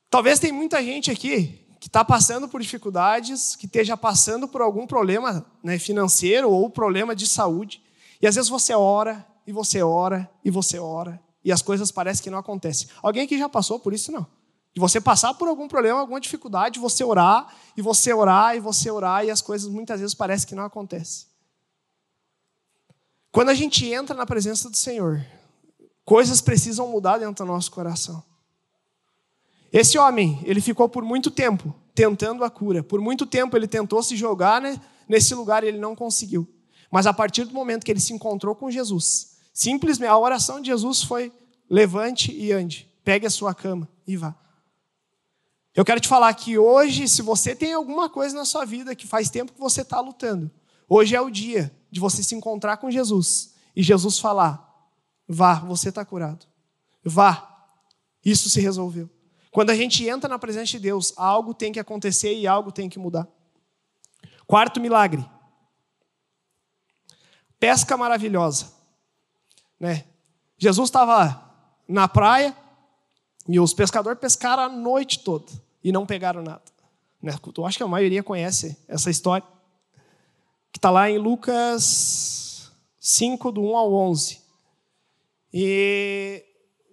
Talvez 0.10 0.40
tem 0.40 0.52
muita 0.52 0.82
gente 0.84 1.10
aqui 1.10 1.67
que 1.80 1.88
está 1.88 2.04
passando 2.04 2.48
por 2.48 2.62
dificuldades, 2.62 3.56
que 3.56 3.66
esteja 3.66 3.96
passando 3.96 4.48
por 4.48 4.62
algum 4.62 4.88
problema 4.88 5.46
né, 5.64 5.78
financeiro 5.78 6.50
ou 6.50 6.70
problema 6.70 7.16
de 7.16 7.28
saúde, 7.28 7.82
e 8.22 8.28
às 8.28 8.36
vezes 8.36 8.50
você 8.50 8.74
ora, 8.74 9.26
e 9.46 9.52
você 9.52 9.82
ora, 9.82 10.30
e 10.44 10.50
você 10.50 10.80
ora, 10.80 11.22
e 11.44 11.52
as 11.52 11.62
coisas 11.62 11.92
parecem 11.92 12.24
que 12.24 12.30
não 12.30 12.40
acontecem. 12.40 12.88
Alguém 13.02 13.24
aqui 13.24 13.38
já 13.38 13.48
passou 13.48 13.80
por 13.80 13.94
isso? 13.94 14.12
Não. 14.12 14.26
De 14.74 14.80
você 14.80 15.00
passar 15.00 15.34
por 15.34 15.48
algum 15.48 15.68
problema, 15.68 16.00
alguma 16.00 16.20
dificuldade, 16.20 16.80
você 16.80 17.04
orar, 17.04 17.54
e 17.76 17.82
você 17.82 18.14
orar, 18.14 18.56
e 18.56 18.60
você 18.60 18.92
orar, 18.92 19.26
e 19.26 19.32
as 19.32 19.42
coisas 19.42 19.70
muitas 19.70 20.00
vezes 20.00 20.14
parecem 20.14 20.48
que 20.48 20.56
não 20.56 20.66
acontecem. 20.66 21.28
Quando 23.32 23.50
a 23.50 23.54
gente 23.54 23.88
entra 23.88 24.16
na 24.16 24.26
presença 24.26 24.70
do 24.70 24.76
Senhor, 24.76 25.24
Coisas 26.08 26.40
precisam 26.40 26.88
mudar 26.88 27.18
dentro 27.18 27.44
do 27.46 27.52
nosso 27.52 27.70
coração. 27.70 28.24
Esse 29.72 29.98
homem, 29.98 30.40
ele 30.44 30.62
ficou 30.62 30.88
por 30.88 31.04
muito 31.04 31.30
tempo 31.30 31.74
tentando 31.94 32.44
a 32.44 32.50
cura. 32.50 32.84
Por 32.84 33.02
muito 33.02 33.26
tempo 33.26 33.58
ele 33.58 33.68
tentou 33.68 34.02
se 34.04 34.16
jogar 34.16 34.62
né, 34.62 34.80
nesse 35.08 35.34
lugar 35.34 35.64
e 35.64 35.68
ele 35.68 35.80
não 35.80 35.96
conseguiu. 35.96 36.48
Mas 36.92 37.08
a 37.08 37.14
partir 37.14 37.44
do 37.44 37.54
momento 37.54 37.84
que 37.84 37.92
ele 37.92 38.00
se 38.00 38.14
encontrou 38.14 38.56
com 38.56 38.72
Jesus, 38.72 39.38
simplesmente 39.54 40.10
a 40.10 40.18
oração 40.18 40.62
de 40.62 40.68
Jesus 40.68 41.04
foi: 41.04 41.32
levante 41.70 42.32
e 42.32 42.52
ande, 42.52 42.88
pegue 43.04 43.26
a 43.26 43.30
sua 43.30 43.54
cama 43.54 43.90
e 44.08 44.16
vá. 44.16 44.36
Eu 45.76 45.84
quero 45.84 46.00
te 46.00 46.08
falar 46.08 46.34
que 46.34 46.58
hoje, 46.58 47.08
se 47.08 47.22
você 47.22 47.56
tem 47.56 47.74
alguma 47.74 48.10
coisa 48.10 48.36
na 48.36 48.46
sua 48.46 48.66
vida 48.66 48.96
que 48.96 49.06
faz 49.06 49.30
tempo 49.30 49.54
que 49.54 49.60
você 49.60 49.82
está 49.82 50.00
lutando, 50.00 50.50
hoje 50.88 51.16
é 51.16 51.22
o 51.22 51.30
dia 51.30 51.76
de 51.92 52.00
você 52.00 52.24
se 52.24 52.36
encontrar 52.36 52.78
com 52.78 52.90
Jesus 52.90 53.54
e 53.76 53.84
Jesus 53.84 54.18
falar: 54.20 54.68
Vá, 55.28 55.56
você 55.56 55.90
está 55.90 56.06
curado. 56.06 56.46
Vá, 57.04 57.70
isso 58.24 58.50
se 58.50 58.62
resolveu. 58.62 59.10
Quando 59.58 59.72
a 59.72 59.76
gente 59.76 60.08
entra 60.08 60.30
na 60.30 60.38
presença 60.38 60.74
de 60.74 60.80
Deus, 60.80 61.16
algo 61.18 61.52
tem 61.52 61.72
que 61.72 61.80
acontecer 61.80 62.32
e 62.32 62.46
algo 62.46 62.72
tem 62.72 62.88
que 62.88 63.00
mudar. 63.00 63.28
Quarto 64.46 64.80
milagre. 64.80 65.28
Pesca 67.60 67.98
maravilhosa. 67.98 68.72
Né? 69.80 70.06
Jesus 70.60 70.90
estava 70.90 71.44
na 71.88 72.08
praia 72.08 72.56
e 73.50 73.60
os 73.60 73.74
pescadores 73.74 74.20
pescaram 74.20 74.62
a 74.62 74.70
noite 74.70 75.24
toda 75.24 75.52
e 75.84 75.92
não 75.92 76.06
pegaram 76.06 76.44
nada. 76.44 76.62
Né? 77.20 77.34
Eu 77.58 77.66
acho 77.66 77.78
que 77.78 77.84
a 77.84 77.88
maioria 77.88 78.22
conhece 78.22 78.78
essa 78.88 79.10
história. 79.10 79.48
Que 80.72 80.78
está 80.78 80.92
lá 80.92 81.10
em 81.10 81.18
Lucas 81.18 82.72
5, 83.00 83.52
do 83.52 83.64
1 83.64 83.76
ao 83.76 83.92
11. 83.92 84.40
E 85.52 86.46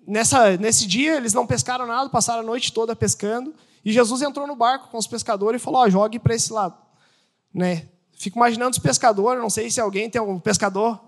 nessa, 0.06 0.56
nesse 0.56 0.86
dia 0.86 1.16
eles 1.16 1.32
não 1.32 1.46
pescaram 1.46 1.86
nada, 1.86 2.08
passaram 2.10 2.40
a 2.40 2.44
noite 2.44 2.72
toda 2.72 2.94
pescando. 2.94 3.54
E 3.84 3.92
Jesus 3.92 4.22
entrou 4.22 4.46
no 4.46 4.56
barco 4.56 4.88
com 4.88 4.98
os 4.98 5.06
pescadores 5.06 5.60
e 5.60 5.64
falou: 5.64 5.88
jogue 5.90 6.18
para 6.18 6.34
esse 6.34 6.52
lado. 6.52 6.76
Né? 7.52 7.88
Fico 8.12 8.38
imaginando 8.38 8.70
os 8.70 8.78
pescadores, 8.78 9.40
não 9.40 9.50
sei 9.50 9.70
se 9.70 9.80
alguém 9.80 10.08
tem 10.08 10.20
um 10.20 10.38
pescador. 10.38 11.00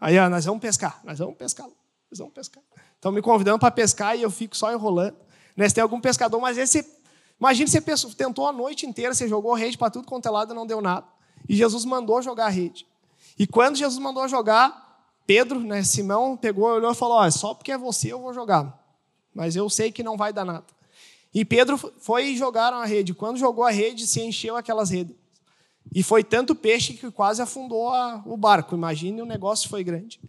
Aí, 0.00 0.18
ó, 0.18 0.28
nós 0.28 0.44
vamos 0.44 0.60
pescar, 0.60 1.00
nós 1.04 1.18
vamos 1.18 1.36
pescar, 1.36 1.66
nós 2.10 2.18
vamos 2.18 2.34
pescar. 2.34 2.62
Estão 2.94 3.12
me 3.12 3.22
convidando 3.22 3.58
para 3.58 3.70
pescar 3.70 4.16
e 4.16 4.22
eu 4.22 4.30
fico 4.30 4.56
só 4.56 4.72
enrolando. 4.72 5.16
Né? 5.56 5.68
Se 5.68 5.74
tem 5.74 5.82
algum 5.82 6.00
pescador, 6.00 6.40
mas 6.40 6.58
esse. 6.58 6.84
Imagina 7.38 7.66
você 7.66 7.80
tentou 8.16 8.46
a 8.46 8.52
noite 8.52 8.86
inteira, 8.86 9.12
você 9.12 9.26
jogou 9.26 9.52
rede 9.54 9.76
para 9.76 9.90
tudo 9.90 10.06
quanto 10.06 10.26
é 10.26 10.30
lado 10.30 10.52
e 10.52 10.54
não 10.54 10.64
deu 10.64 10.80
nada. 10.80 11.06
E 11.48 11.56
Jesus 11.56 11.84
mandou 11.84 12.22
jogar 12.22 12.46
a 12.46 12.48
rede. 12.48 12.86
E 13.36 13.46
quando 13.46 13.76
Jesus 13.76 13.98
mandou 13.98 14.28
jogar, 14.28 14.91
Pedro, 15.26 15.60
né, 15.60 15.82
Simão, 15.82 16.36
pegou, 16.36 16.64
olhou 16.64 16.92
e 16.92 16.94
falou: 16.94 17.20
oh, 17.20 17.30
só 17.30 17.54
porque 17.54 17.72
é 17.72 17.78
você 17.78 18.12
eu 18.12 18.20
vou 18.20 18.34
jogar. 18.34 18.78
Mas 19.34 19.56
eu 19.56 19.68
sei 19.70 19.90
que 19.90 20.02
não 20.02 20.16
vai 20.16 20.32
dar 20.32 20.44
nada. 20.44 20.66
E 21.32 21.44
Pedro 21.44 21.78
foi 21.78 22.36
jogaram 22.36 22.78
a 22.78 22.84
rede. 22.84 23.14
Quando 23.14 23.38
jogou 23.38 23.64
a 23.64 23.70
rede, 23.70 24.06
se 24.06 24.20
encheu 24.20 24.56
aquelas 24.56 24.90
redes. 24.90 25.16
E 25.94 26.02
foi 26.02 26.22
tanto 26.22 26.54
peixe 26.54 26.94
que 26.94 27.10
quase 27.10 27.40
afundou 27.40 27.88
a, 27.88 28.22
o 28.26 28.36
barco. 28.36 28.74
Imagine, 28.74 29.22
o 29.22 29.26
negócio 29.26 29.68
foi 29.68 29.82
grande. 29.82 30.20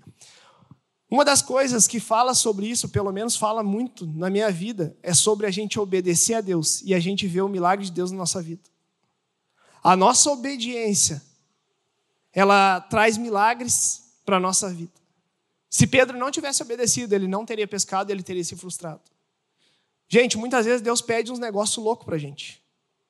Uma 1.10 1.24
das 1.24 1.42
coisas 1.42 1.88
que 1.88 2.00
fala 2.00 2.34
sobre 2.34 2.66
isso, 2.66 2.90
pelo 2.90 3.12
menos 3.12 3.36
fala 3.36 3.62
muito 3.62 4.08
na 4.08 4.30
minha 4.30 4.50
vida, 4.50 4.98
é 5.04 5.14
sobre 5.14 5.46
a 5.46 5.52
gente 5.52 5.80
obedecer 5.80 6.34
a 6.34 6.42
Deus 6.42 6.82
e 6.82 6.94
a 6.94 7.00
gente 7.00 7.28
ver 7.28 7.42
o 7.42 7.50
milagre 7.50 7.86
de 7.86 7.92
Deus 7.92 8.10
na 8.10 8.18
nossa 8.18 8.42
vida. 8.42 8.64
A 9.84 9.96
nossa 9.96 10.32
obediência, 10.32 11.22
ela 12.34 12.82
traz 12.82 13.18
milagres 13.18 14.03
para 14.26 14.38
a 14.38 14.40
nossa 14.40 14.70
vida. 14.70 14.92
Se 15.70 15.88
Pedro 15.88 16.18
não 16.18 16.30
tivesse 16.30 16.62
obedecido, 16.62 17.16
ele 17.16 17.28
não 17.28 17.46
teria 17.46 17.68
pescado, 17.68 18.12
ele 18.12 18.22
teria 18.22 18.44
se 18.44 18.56
frustrado. 18.56 19.02
Gente, 20.08 20.38
muitas 20.38 20.66
vezes 20.66 20.82
Deus 20.82 21.02
pede 21.02 21.32
uns 21.32 21.40
negócios 21.40 21.84
loucos 21.84 22.06
para 22.06 22.16
a 22.16 22.20
gente. 22.20 22.62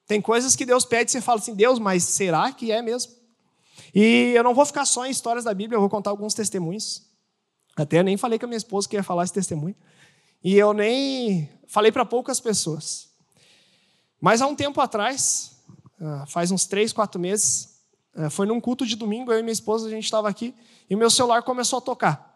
Tem 0.08 0.22
coisas 0.22 0.56
que 0.56 0.66
Deus 0.66 0.86
pede 0.86 1.10
e 1.10 1.12
você 1.12 1.22
fala 1.22 1.40
assim, 1.40 1.56
Deus, 1.56 1.80
mas 1.80 2.04
será 2.04 2.52
que 2.52 2.72
é 2.72 2.82
mesmo? 2.82 3.12
E 3.94 4.32
eu 4.36 4.44
não 4.44 4.54
vou 4.54 4.66
ficar 4.66 4.86
só 4.86 5.06
em 5.06 5.10
histórias 5.10 5.44
da 5.44 5.54
Bíblia, 5.54 5.76
eu 5.76 5.82
vou 5.82 5.90
contar 5.90 6.10
alguns 6.10 6.34
testemunhos. 6.34 7.04
Até 7.76 8.04
nem 8.04 8.18
falei 8.18 8.38
com 8.38 8.46
a 8.46 8.48
minha 8.48 8.58
esposa 8.58 8.88
que 8.88 8.96
ia 8.96 9.04
falar 9.04 9.24
esse 9.24 9.34
testemunho. 9.34 9.76
E 10.44 10.56
eu 10.56 10.74
nem 10.74 11.50
falei 11.68 11.92
para 11.92 12.06
poucas 12.06 12.40
pessoas. 12.40 13.10
Mas 14.22 14.42
há 14.42 14.48
um 14.48 14.56
tempo 14.56 14.80
atrás, 14.80 15.58
ah, 16.00 16.26
faz 16.28 16.52
uns 16.52 16.66
três, 16.66 16.94
quatro 16.94 17.20
meses, 17.20 17.73
foi 18.30 18.46
num 18.46 18.60
culto 18.60 18.86
de 18.86 18.96
domingo, 18.96 19.32
eu 19.32 19.40
e 19.40 19.44
minha 19.44 19.54
esposa, 19.54 19.88
a 19.88 19.90
gente 19.90 20.06
estava 20.06 20.30
aqui, 20.30 20.54
e 20.90 20.96
meu 20.96 21.10
celular 21.10 21.42
começou 21.44 21.80
a 21.80 21.82
tocar. 21.82 22.34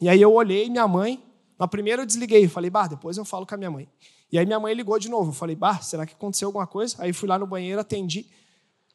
E 0.00 0.08
aí 0.08 0.20
eu 0.20 0.32
olhei 0.32 0.70
minha 0.70 0.86
mãe, 0.86 1.22
na 1.58 1.68
primeira 1.68 2.02
eu 2.02 2.06
desliguei, 2.06 2.48
falei, 2.48 2.70
bah, 2.70 2.86
depois 2.86 3.16
eu 3.16 3.24
falo 3.24 3.46
com 3.46 3.54
a 3.54 3.58
minha 3.58 3.70
mãe. 3.70 3.88
E 4.32 4.38
aí 4.38 4.46
minha 4.46 4.60
mãe 4.60 4.72
ligou 4.72 4.98
de 4.98 5.08
novo, 5.08 5.30
eu 5.30 5.34
falei, 5.34 5.56
bah, 5.56 5.80
será 5.80 6.06
que 6.06 6.14
aconteceu 6.14 6.48
alguma 6.48 6.66
coisa? 6.66 6.96
Aí 7.00 7.12
fui 7.12 7.28
lá 7.28 7.38
no 7.38 7.46
banheiro, 7.46 7.80
atendi. 7.80 8.26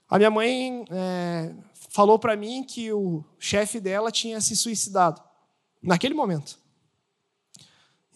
A 0.09 0.17
minha 0.17 0.31
mãe 0.31 0.85
é, 0.89 1.53
falou 1.91 2.17
para 2.17 2.35
mim 2.35 2.63
que 2.63 2.91
o 2.91 3.23
chefe 3.37 3.79
dela 3.79 4.11
tinha 4.11 4.39
se 4.39 4.55
suicidado 4.55 5.21
naquele 5.81 6.13
momento. 6.13 6.57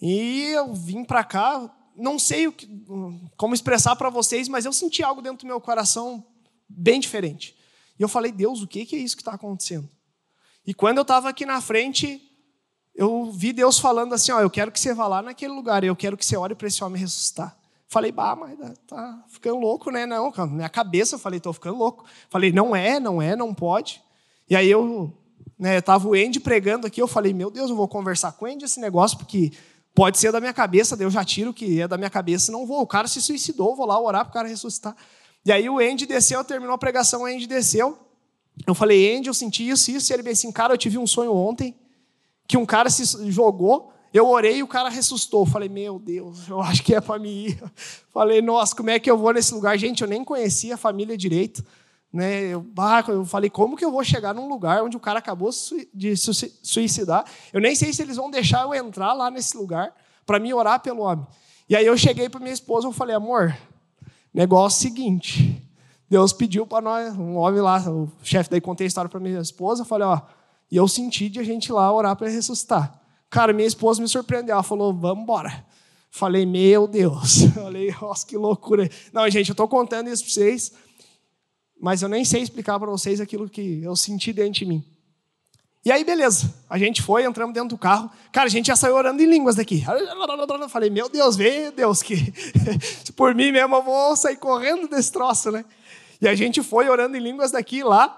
E 0.01 0.45
eu 0.51 0.73
vim 0.73 1.03
para 1.03 1.23
cá, 1.23 1.75
não 1.95 2.17
sei 2.17 2.47
o 2.47 2.53
que, 2.53 2.67
como 3.35 3.53
expressar 3.53 3.95
para 3.97 4.09
vocês, 4.09 4.47
mas 4.47 4.65
eu 4.65 4.71
senti 4.71 5.03
algo 5.03 5.21
dentro 5.21 5.39
do 5.39 5.47
meu 5.47 5.59
coração 5.59 6.25
bem 6.67 6.99
diferente. 6.99 7.58
E 7.99 8.01
eu 8.01 8.07
falei, 8.07 8.31
Deus, 8.31 8.61
o 8.61 8.67
que 8.67 8.87
é 8.95 8.97
isso 8.97 9.15
que 9.15 9.21
está 9.21 9.33
acontecendo? 9.33 9.89
E 10.65 10.73
quando 10.73 10.97
eu 10.97 11.01
estava 11.01 11.27
aqui 11.29 11.45
na 11.45 11.59
frente, 11.59 12.21
eu 12.95 13.31
vi 13.31 13.51
Deus 13.51 13.79
falando 13.79 14.13
assim: 14.13 14.31
ó, 14.31 14.39
eu 14.39 14.49
quero 14.49 14.71
que 14.71 14.79
você 14.79 14.93
vá 14.93 15.07
lá 15.07 15.21
naquele 15.21 15.53
lugar, 15.53 15.83
eu 15.83 15.95
quero 15.95 16.15
que 16.15 16.25
você 16.25 16.37
ore 16.37 16.55
para 16.55 16.67
esse 16.67 16.83
homem 16.83 16.99
ressuscitar. 16.99 17.57
Falei, 17.87 18.11
bah, 18.11 18.35
mas 18.35 18.55
tá 18.85 19.23
ficando 19.27 19.57
louco, 19.57 19.89
né? 19.89 20.05
Não, 20.05 20.31
na 20.31 20.45
minha 20.45 20.69
cabeça 20.69 21.15
eu 21.15 21.19
falei, 21.19 21.39
tô 21.39 21.51
ficando 21.51 21.77
louco. 21.77 22.05
Falei, 22.29 22.51
não 22.51 22.75
é, 22.75 22.99
não 22.99 23.19
é, 23.19 23.35
não 23.35 23.51
pode. 23.51 23.99
E 24.47 24.55
aí 24.55 24.69
eu 24.69 25.11
né, 25.57 25.81
tava 25.81 26.07
o 26.07 26.13
Andy 26.13 26.39
pregando 26.39 26.85
aqui, 26.85 27.01
eu 27.01 27.07
falei, 27.07 27.33
meu 27.33 27.49
Deus, 27.49 27.69
eu 27.71 27.75
vou 27.75 27.87
conversar 27.87 28.33
com 28.33 28.45
o 28.45 28.47
Andy 28.47 28.65
esse 28.65 28.79
negócio, 28.79 29.17
porque 29.17 29.51
pode 29.95 30.19
ser 30.19 30.31
da 30.31 30.39
minha 30.39 30.53
cabeça, 30.53 30.95
daí 30.95 31.05
eu 31.05 31.09
já 31.09 31.25
tiro 31.25 31.51
que 31.51 31.81
é 31.81 31.87
da 31.87 31.97
minha 31.97 32.11
cabeça, 32.11 32.51
não 32.51 32.65
vou. 32.65 32.81
O 32.81 32.87
cara 32.87 33.07
se 33.07 33.19
suicidou, 33.21 33.75
vou 33.75 33.87
lá 33.87 33.99
orar 33.99 34.23
para 34.23 34.29
o 34.29 34.33
cara 34.33 34.47
ressuscitar. 34.47 34.95
E 35.49 35.51
aí 35.51 35.67
o 35.67 35.79
Andy 35.79 36.05
desceu, 36.05 36.43
terminou 36.43 36.75
a 36.75 36.77
pregação, 36.77 37.23
o 37.23 37.25
Andy 37.25 37.47
desceu. 37.47 37.97
Eu 38.67 38.75
falei, 38.75 39.17
Andy, 39.17 39.29
eu 39.29 39.33
senti 39.33 39.67
isso, 39.67 39.89
isso. 39.89 40.11
E 40.11 40.13
ele 40.13 40.21
disse 40.21 40.45
assim, 40.45 40.51
cara, 40.51 40.75
eu 40.75 40.77
tive 40.77 40.99
um 40.99 41.07
sonho 41.07 41.33
ontem, 41.33 41.75
que 42.47 42.55
um 42.55 42.67
cara 42.67 42.87
se 42.87 43.31
jogou, 43.31 43.91
eu 44.13 44.29
orei 44.29 44.57
e 44.57 44.63
o 44.63 44.67
cara 44.67 44.89
ressuscitou. 44.89 45.41
Eu 45.41 45.45
falei, 45.47 45.67
meu 45.67 45.97
Deus, 45.97 46.47
eu 46.47 46.61
acho 46.61 46.83
que 46.83 46.93
é 46.93 47.01
para 47.01 47.17
mim 47.17 47.45
ir. 47.45 47.63
Falei, 48.13 48.43
nossa, 48.43 48.75
como 48.75 48.91
é 48.91 48.99
que 48.99 49.09
eu 49.09 49.17
vou 49.17 49.33
nesse 49.33 49.51
lugar? 49.51 49.75
Gente, 49.75 50.03
eu 50.03 50.07
nem 50.07 50.23
conhecia 50.23 50.75
a 50.75 50.77
família 50.77 51.17
direito. 51.17 51.65
Né? 52.13 52.49
Eu, 52.49 52.63
eu 53.07 53.25
falei, 53.25 53.49
como 53.49 53.75
que 53.75 53.83
eu 53.83 53.91
vou 53.91 54.03
chegar 54.03 54.35
num 54.35 54.47
lugar 54.47 54.83
onde 54.83 54.97
o 54.97 54.99
cara 54.99 55.17
acabou 55.17 55.49
de 55.91 56.13
suicidar? 56.15 57.25
Eu 57.51 57.59
nem 57.59 57.73
sei 57.73 57.91
se 57.91 58.03
eles 58.03 58.17
vão 58.17 58.29
deixar 58.29 58.61
eu 58.65 58.75
entrar 58.75 59.13
lá 59.13 59.31
nesse 59.31 59.57
lugar 59.57 59.95
para 60.27 60.37
me 60.37 60.53
orar 60.53 60.79
pelo 60.79 61.01
homem. 61.01 61.25
E 61.67 61.75
aí 61.75 61.87
eu 61.87 61.97
cheguei 61.97 62.29
para 62.29 62.39
minha 62.39 62.53
esposa 62.53 62.87
e 62.87 62.93
falei, 62.93 63.15
amor, 63.15 63.57
negócio 64.33 64.81
seguinte. 64.81 65.61
Deus 66.09 66.33
pediu 66.33 66.65
para 66.65 66.81
nós, 66.81 67.15
um 67.15 67.35
homem 67.37 67.61
lá, 67.61 67.79
o 67.89 68.11
chefe 68.23 68.49
daí 68.49 68.59
contei 68.59 68.85
a 68.85 68.87
história 68.87 69.09
para 69.09 69.19
minha 69.19 69.39
esposa, 69.39 69.85
falei, 69.85 70.07
ó, 70.07 70.21
e 70.71 70.75
eu 70.75 70.87
senti 70.87 71.29
de 71.29 71.39
a 71.39 71.43
gente 71.43 71.71
lá 71.71 71.91
orar 71.93 72.15
para 72.15 72.29
ressuscitar. 72.29 72.99
Cara, 73.29 73.53
minha 73.53 73.67
esposa 73.67 74.01
me 74.01 74.07
surpreendeu, 74.07 74.53
ela 74.53 74.63
falou, 74.63 74.93
vamos 74.93 75.23
embora. 75.23 75.65
Falei, 76.09 76.45
meu 76.45 76.87
Deus. 76.87 77.43
Falei, 77.53 77.93
nossa, 78.01 78.25
que 78.25 78.35
loucura. 78.35 78.89
Não, 79.13 79.29
gente, 79.29 79.49
eu 79.49 79.53
estou 79.53 79.67
contando 79.67 80.09
isso 80.09 80.23
para 80.23 80.33
vocês 80.33 80.71
mas 81.79 82.01
eu 82.01 82.09
nem 82.09 82.25
sei 82.25 82.41
explicar 82.41 82.77
para 82.77 82.91
vocês 82.91 83.21
aquilo 83.21 83.49
que 83.49 83.81
eu 83.81 83.95
senti 83.95 84.33
dentro 84.33 84.59
de 84.59 84.65
mim. 84.65 84.83
E 85.89 85.91
aí, 85.91 86.03
beleza. 86.03 86.53
A 86.69 86.77
gente 86.77 87.01
foi, 87.01 87.25
entramos 87.25 87.51
dentro 87.51 87.69
do 87.69 87.77
carro. 87.77 88.11
Cara, 88.31 88.45
a 88.45 88.49
gente 88.49 88.67
já 88.67 88.75
saiu 88.75 88.93
orando 88.93 89.23
em 89.23 89.25
línguas 89.25 89.55
daqui. 89.55 89.83
Falei, 90.69 90.91
meu 90.91 91.09
Deus, 91.09 91.35
vê, 91.35 91.71
Deus, 91.71 92.03
que 92.03 92.31
por 93.17 93.33
mim 93.33 93.51
mesmo 93.51 93.73
eu 93.75 93.81
vou 93.81 94.15
sair 94.15 94.35
correndo 94.35 94.87
desse 94.87 95.11
troço, 95.11 95.49
né? 95.49 95.65
E 96.21 96.27
a 96.27 96.35
gente 96.35 96.61
foi 96.61 96.87
orando 96.87 97.17
em 97.17 97.19
línguas 97.19 97.49
daqui 97.49 97.77
e 97.77 97.83
lá. 97.83 98.15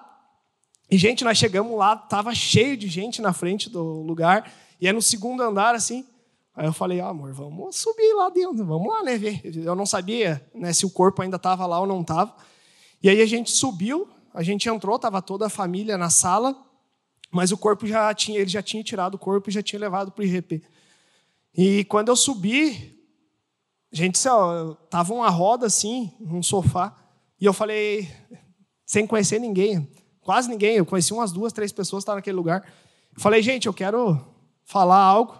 E, 0.89 0.97
gente, 0.97 1.23
nós 1.23 1.37
chegamos 1.37 1.77
lá, 1.77 1.95
tava 1.95 2.35
cheio 2.35 2.75
de 2.75 2.89
gente 2.89 3.21
na 3.21 3.31
frente 3.31 3.69
do 3.69 4.01
lugar. 4.01 4.51
E 4.81 4.85
é 4.85 4.91
no 4.91 5.01
segundo 5.01 5.41
andar, 5.41 5.73
assim. 5.73 6.05
Aí 6.53 6.65
eu 6.65 6.73
falei, 6.73 6.99
ah, 6.99 7.07
amor, 7.07 7.31
vamos 7.31 7.77
subir 7.77 8.13
lá 8.15 8.27
dentro, 8.27 8.65
vamos 8.65 8.93
lá, 8.93 9.01
né, 9.01 9.17
ver. 9.17 9.39
Eu 9.45 9.75
não 9.75 9.85
sabia 9.85 10.45
né, 10.53 10.73
se 10.73 10.85
o 10.85 10.89
corpo 10.89 11.21
ainda 11.21 11.37
estava 11.37 11.65
lá 11.65 11.79
ou 11.79 11.87
não 11.87 12.01
estava. 12.01 12.35
E 13.01 13.07
aí 13.07 13.21
a 13.21 13.25
gente 13.25 13.49
subiu, 13.49 14.09
a 14.33 14.43
gente 14.43 14.67
entrou, 14.67 14.97
estava 14.97 15.21
toda 15.21 15.45
a 15.45 15.49
família 15.49 15.97
na 15.97 16.09
sala, 16.09 16.53
mas 17.31 17.51
o 17.51 17.57
corpo 17.57 17.87
já 17.87 18.13
tinha, 18.13 18.39
ele 18.39 18.49
já 18.49 18.61
tinha 18.61 18.83
tirado 18.83 19.15
o 19.15 19.17
corpo 19.19 19.49
e 19.49 19.53
já 19.53 19.63
tinha 19.63 19.79
levado 19.79 20.11
para 20.11 20.21
o 20.21 20.25
IRP. 20.25 20.61
E 21.55 21.85
quando 21.85 22.09
eu 22.09 22.15
subi, 22.15 22.97
gente, 23.91 24.19
tava 24.89 25.13
uma 25.13 25.29
roda 25.29 25.65
assim, 25.65 26.11
num 26.19 26.43
sofá, 26.43 26.95
e 27.39 27.45
eu 27.45 27.53
falei, 27.53 28.09
sem 28.85 29.07
conhecer 29.07 29.39
ninguém, 29.39 29.89
quase 30.21 30.49
ninguém, 30.49 30.75
eu 30.75 30.85
conheci 30.85 31.13
umas 31.13 31.31
duas, 31.31 31.53
três 31.53 31.71
pessoas 31.71 32.01
que 32.01 32.03
estavam 32.03 32.17
naquele 32.17 32.35
lugar. 32.35 32.63
Eu 33.15 33.21
falei, 33.21 33.41
gente, 33.41 33.67
eu 33.67 33.73
quero 33.73 34.19
falar 34.63 34.99
algo. 34.99 35.39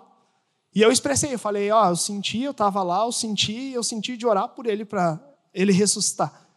E 0.73 0.81
eu 0.81 0.91
expressei, 0.91 1.33
eu 1.33 1.39
falei, 1.39 1.69
ó, 1.71 1.89
eu 1.89 1.95
senti, 1.95 2.41
eu 2.41 2.51
estava 2.51 2.81
lá, 2.81 3.03
eu 3.03 3.11
senti, 3.11 3.71
eu 3.73 3.83
senti 3.83 4.15
de 4.15 4.25
orar 4.25 4.47
por 4.49 4.65
ele 4.65 4.85
para 4.85 5.19
ele 5.53 5.73
ressuscitar. 5.73 6.47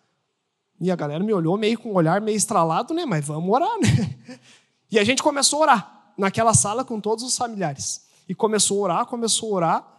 E 0.81 0.91
a 0.91 0.97
galera 0.97 1.23
me 1.23 1.33
olhou 1.33 1.57
meio 1.57 1.79
com 1.79 1.91
um 1.91 1.95
olhar 1.95 2.21
meio 2.21 2.37
estralado, 2.37 2.95
né? 2.95 3.05
Mas 3.05 3.25
vamos 3.25 3.51
orar, 3.51 3.79
né? 3.81 4.39
E 4.95 4.99
a 5.01 5.03
gente 5.03 5.25
começou 5.25 5.59
a 5.59 5.63
orar 5.63 6.13
naquela 6.17 6.55
sala 6.55 6.85
com 6.85 7.01
todos 7.01 7.25
os 7.25 7.37
familiares. 7.37 8.07
E 8.29 8.35
começou 8.35 8.79
a 8.79 8.83
orar, 8.83 9.07
começou 9.07 9.51
a 9.51 9.57
orar. 9.57 9.99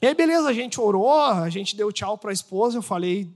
E 0.00 0.06
aí, 0.06 0.14
beleza, 0.14 0.48
a 0.48 0.52
gente 0.52 0.80
orou, 0.80 1.20
a 1.20 1.50
gente 1.50 1.76
deu 1.76 1.90
tchau 1.90 2.16
para 2.16 2.30
a 2.30 2.32
esposa. 2.32 2.78
Eu 2.78 2.82
falei 2.82 3.34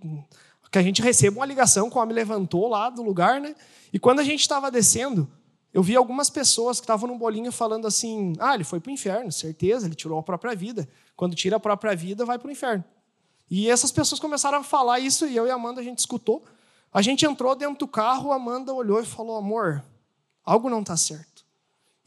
que 0.71 0.79
a 0.79 0.83
gente 0.83 1.03
receba 1.03 1.41
uma 1.41 1.47
ligação 1.47 1.91
que 1.91 1.99
o 1.99 2.01
homem 2.01 2.15
levantou 2.15 2.69
lá 2.69 2.89
do 2.91 3.03
lugar, 3.03 3.41
né? 3.41 3.57
E 3.93 3.99
quando 3.99 4.21
a 4.21 4.23
gente 4.23 4.39
estava 4.39 4.71
descendo, 4.71 5.29
eu 5.75 5.83
vi 5.83 5.97
algumas 5.97 6.31
pessoas 6.31 6.79
que 6.79 6.85
estavam 6.85 7.09
no 7.09 7.19
bolinho 7.19 7.51
falando 7.51 7.89
assim: 7.89 8.35
ah, 8.39 8.55
ele 8.55 8.63
foi 8.63 8.79
para 8.79 8.91
o 8.91 8.93
inferno, 8.93 9.33
certeza, 9.33 9.87
ele 9.87 9.97
tirou 9.97 10.17
a 10.17 10.23
própria 10.23 10.55
vida. 10.55 10.89
Quando 11.17 11.35
tira 11.35 11.57
a 11.57 11.61
própria 11.61 11.97
vida, 11.97 12.25
vai 12.25 12.39
para 12.39 12.47
o 12.47 12.53
inferno. 12.53 12.85
E 13.51 13.69
essas 13.69 13.91
pessoas 13.91 14.21
começaram 14.21 14.59
a 14.59 14.63
falar 14.63 15.01
isso 15.01 15.27
e 15.27 15.37
eu 15.37 15.45
e 15.45 15.51
a 15.51 15.55
Amanda 15.55 15.81
a 15.81 15.85
gente 15.85 15.99
escutou. 15.99 16.45
A 16.95 17.03
gente 17.03 17.27
entrou 17.27 17.57
dentro 17.57 17.79
do 17.79 17.89
carro, 17.89 18.31
a 18.31 18.37
Amanda 18.37 18.73
olhou 18.73 19.01
e 19.01 19.05
falou: 19.05 19.37
"Amor, 19.37 19.83
algo 20.45 20.69
não 20.69 20.81
está 20.81 20.97
certo". 20.97 21.45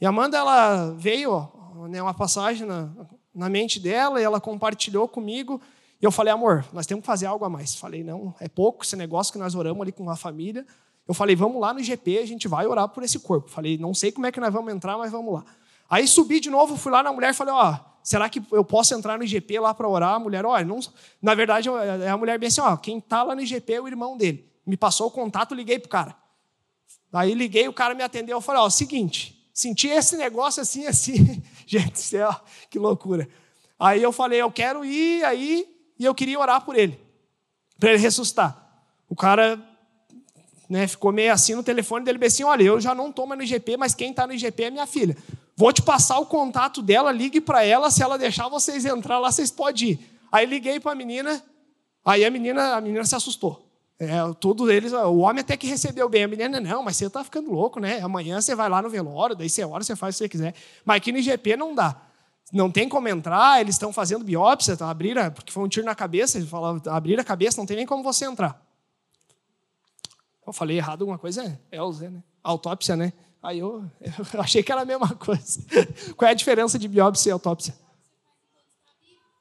E 0.00 0.06
a 0.06 0.10
Amanda 0.10 0.36
ela 0.36 0.90
veio, 0.92 1.48
né, 1.88 2.02
uma 2.02 2.14
passagem 2.14 2.66
na, 2.66 2.90
na 3.34 3.48
mente 3.48 3.78
dela 3.78 4.20
e 4.20 4.24
ela 4.24 4.40
compartilhou 4.40 5.06
comigo 5.06 5.60
E 6.00 6.04
eu 6.04 6.10
falei, 6.10 6.32
amor, 6.32 6.64
nós 6.72 6.86
temos 6.86 7.02
que 7.02 7.06
fazer 7.06 7.26
algo 7.26 7.44
a 7.44 7.48
mais. 7.48 7.74
Falei, 7.74 8.04
não, 8.04 8.34
é 8.38 8.48
pouco 8.48 8.84
esse 8.84 8.96
negócio 8.96 9.32
que 9.32 9.38
nós 9.38 9.54
oramos 9.54 9.80
ali 9.80 9.92
com 9.92 10.08
a 10.10 10.16
família. 10.16 10.66
Eu 11.08 11.14
falei, 11.14 11.34
vamos 11.36 11.60
lá 11.60 11.72
no 11.72 11.82
GP, 11.82 12.18
a 12.18 12.26
gente 12.26 12.48
vai 12.48 12.66
orar 12.66 12.88
por 12.88 13.02
esse 13.02 13.18
corpo. 13.18 13.48
Falei, 13.48 13.78
não 13.78 13.94
sei 13.94 14.12
como 14.12 14.26
é 14.26 14.32
que 14.32 14.40
nós 14.40 14.52
vamos 14.52 14.72
entrar, 14.72 14.98
mas 14.98 15.10
vamos 15.10 15.32
lá. 15.32 15.44
Aí 15.88 16.06
subi 16.06 16.40
de 16.40 16.50
novo, 16.50 16.76
fui 16.76 16.90
lá 16.90 17.02
na 17.02 17.12
mulher 17.12 17.30
e 17.30 17.34
falei, 17.34 17.54
ó, 17.54 17.78
será 18.02 18.28
que 18.28 18.42
eu 18.50 18.64
posso 18.64 18.92
entrar 18.94 19.16
no 19.16 19.24
IGP 19.24 19.58
lá 19.60 19.72
para 19.72 19.88
orar? 19.88 20.14
A 20.14 20.18
mulher, 20.18 20.44
olha, 20.44 20.64
não... 20.64 20.80
na 21.22 21.34
verdade, 21.34 21.68
é 21.68 22.10
a 22.10 22.16
mulher 22.16 22.38
bem 22.38 22.48
assim, 22.48 22.60
ó, 22.60 22.76
quem 22.76 22.98
está 22.98 23.22
lá 23.22 23.34
no 23.34 23.40
IGP 23.40 23.74
é 23.74 23.80
o 23.80 23.86
irmão 23.86 24.16
dele. 24.16 24.50
Me 24.66 24.76
passou 24.76 25.06
o 25.06 25.10
contato, 25.10 25.54
liguei 25.54 25.78
pro 25.78 25.88
cara. 25.88 26.16
Aí 27.12 27.34
liguei, 27.34 27.68
o 27.68 27.72
cara 27.72 27.94
me 27.94 28.02
atendeu, 28.02 28.36
eu 28.36 28.40
falei, 28.40 28.60
ó, 28.60 28.68
seguinte, 28.68 29.48
senti 29.52 29.88
esse 29.88 30.16
negócio 30.16 30.60
assim, 30.60 30.84
assim. 30.88 31.42
Gente 31.66 31.92
do 31.92 31.98
céu, 31.98 32.34
que 32.70 32.78
loucura. 32.78 33.28
Aí 33.78 34.02
eu 34.02 34.12
falei, 34.12 34.40
eu 34.40 34.50
quero 34.50 34.84
ir 34.84 35.24
aí, 35.24 35.66
e 35.98 36.04
eu 36.04 36.14
queria 36.14 36.38
orar 36.38 36.64
por 36.64 36.76
ele, 36.76 36.98
para 37.78 37.90
ele 37.90 37.98
ressuscitar. 37.98 38.64
O 39.08 39.14
cara 39.14 39.62
né, 40.68 40.86
ficou 40.86 41.12
meio 41.12 41.32
assim 41.32 41.54
no 41.54 41.62
telefone 41.62 42.04
dele, 42.04 42.18
bem 42.18 42.26
assim, 42.26 42.44
olha, 42.44 42.62
eu 42.62 42.80
já 42.80 42.94
não 42.94 43.12
mais 43.26 43.38
no 43.38 43.44
IGP, 43.44 43.76
mas 43.76 43.94
quem 43.94 44.10
está 44.10 44.26
no 44.26 44.32
IGP 44.32 44.64
é 44.64 44.70
minha 44.70 44.86
filha. 44.86 45.16
Vou 45.56 45.72
te 45.72 45.80
passar 45.82 46.18
o 46.18 46.26
contato 46.26 46.82
dela, 46.82 47.10
ligue 47.12 47.40
para 47.40 47.64
ela, 47.64 47.90
se 47.90 48.02
ela 48.02 48.18
deixar 48.18 48.48
vocês 48.48 48.84
entrar 48.84 49.18
lá, 49.18 49.30
vocês 49.30 49.50
podem 49.50 49.90
ir. 49.90 50.00
Aí 50.30 50.44
liguei 50.44 50.78
para 50.80 50.92
a 50.92 50.94
menina, 50.94 51.42
aí 52.04 52.24
a 52.24 52.30
menina, 52.30 52.74
a 52.74 52.80
menina 52.80 53.04
se 53.04 53.14
assustou. 53.14 53.65
É, 53.98 54.18
todos 54.38 54.68
eles, 54.68 54.92
o 54.92 55.18
homem 55.18 55.40
até 55.40 55.56
que 55.56 55.66
recebeu 55.66 56.06
bem, 56.08 56.24
a 56.24 56.28
menina, 56.28 56.60
não, 56.60 56.82
mas 56.82 56.96
você 56.98 57.06
está 57.06 57.24
ficando 57.24 57.50
louco, 57.50 57.80
né? 57.80 58.00
Amanhã 58.00 58.40
você 58.40 58.54
vai 58.54 58.68
lá 58.68 58.82
no 58.82 58.90
velório, 58.90 59.34
daí 59.34 59.48
você 59.48 59.64
ora, 59.64 59.82
você 59.82 59.96
faz 59.96 60.14
o 60.14 60.18
que 60.18 60.24
você 60.24 60.28
quiser. 60.28 60.54
Mas 60.84 60.98
aqui 60.98 61.12
no 61.12 61.18
IGP 61.18 61.56
não 61.56 61.74
dá. 61.74 61.96
Não 62.52 62.70
tem 62.70 62.88
como 62.88 63.08
entrar, 63.08 63.60
eles 63.60 63.74
estão 63.74 63.92
fazendo 63.92 64.24
biópsia, 64.24 64.76
tá? 64.76 64.88
abriram, 64.88 65.30
porque 65.30 65.50
foi 65.50 65.64
um 65.64 65.68
tiro 65.68 65.86
na 65.86 65.94
cabeça, 65.94 66.38
ele 66.38 66.46
falou, 66.46 66.80
abrir 66.86 67.18
a 67.18 67.24
cabeça, 67.24 67.56
não 67.56 67.66
tem 67.66 67.76
nem 67.76 67.86
como 67.86 68.02
você 68.02 68.26
entrar. 68.26 68.62
Eu 70.46 70.52
falei 70.52 70.76
errado 70.76 71.02
alguma 71.02 71.18
coisa, 71.18 71.42
é, 71.72 71.76
é 71.76 72.08
né? 72.08 72.22
Autópsia, 72.44 72.94
né? 72.96 73.12
Aí 73.42 73.58
eu, 73.58 73.84
eu 74.34 74.40
achei 74.40 74.62
que 74.62 74.70
era 74.70 74.82
a 74.82 74.84
mesma 74.84 75.14
coisa. 75.14 75.60
Qual 76.16 76.28
é 76.28 76.32
a 76.32 76.34
diferença 76.34 76.78
de 76.78 76.86
biópsia 76.86 77.30
e 77.30 77.32
autópsia? 77.32 77.74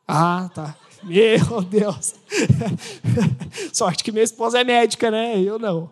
Ah, 0.07 0.49
tá. 0.53 0.75
Meu 1.05 1.61
Deus. 1.61 2.15
Sorte 3.71 4.03
que 4.03 4.11
minha 4.11 4.23
esposa 4.23 4.59
é 4.59 4.63
médica, 4.63 5.11
né? 5.11 5.39
Eu 5.39 5.59
não. 5.59 5.91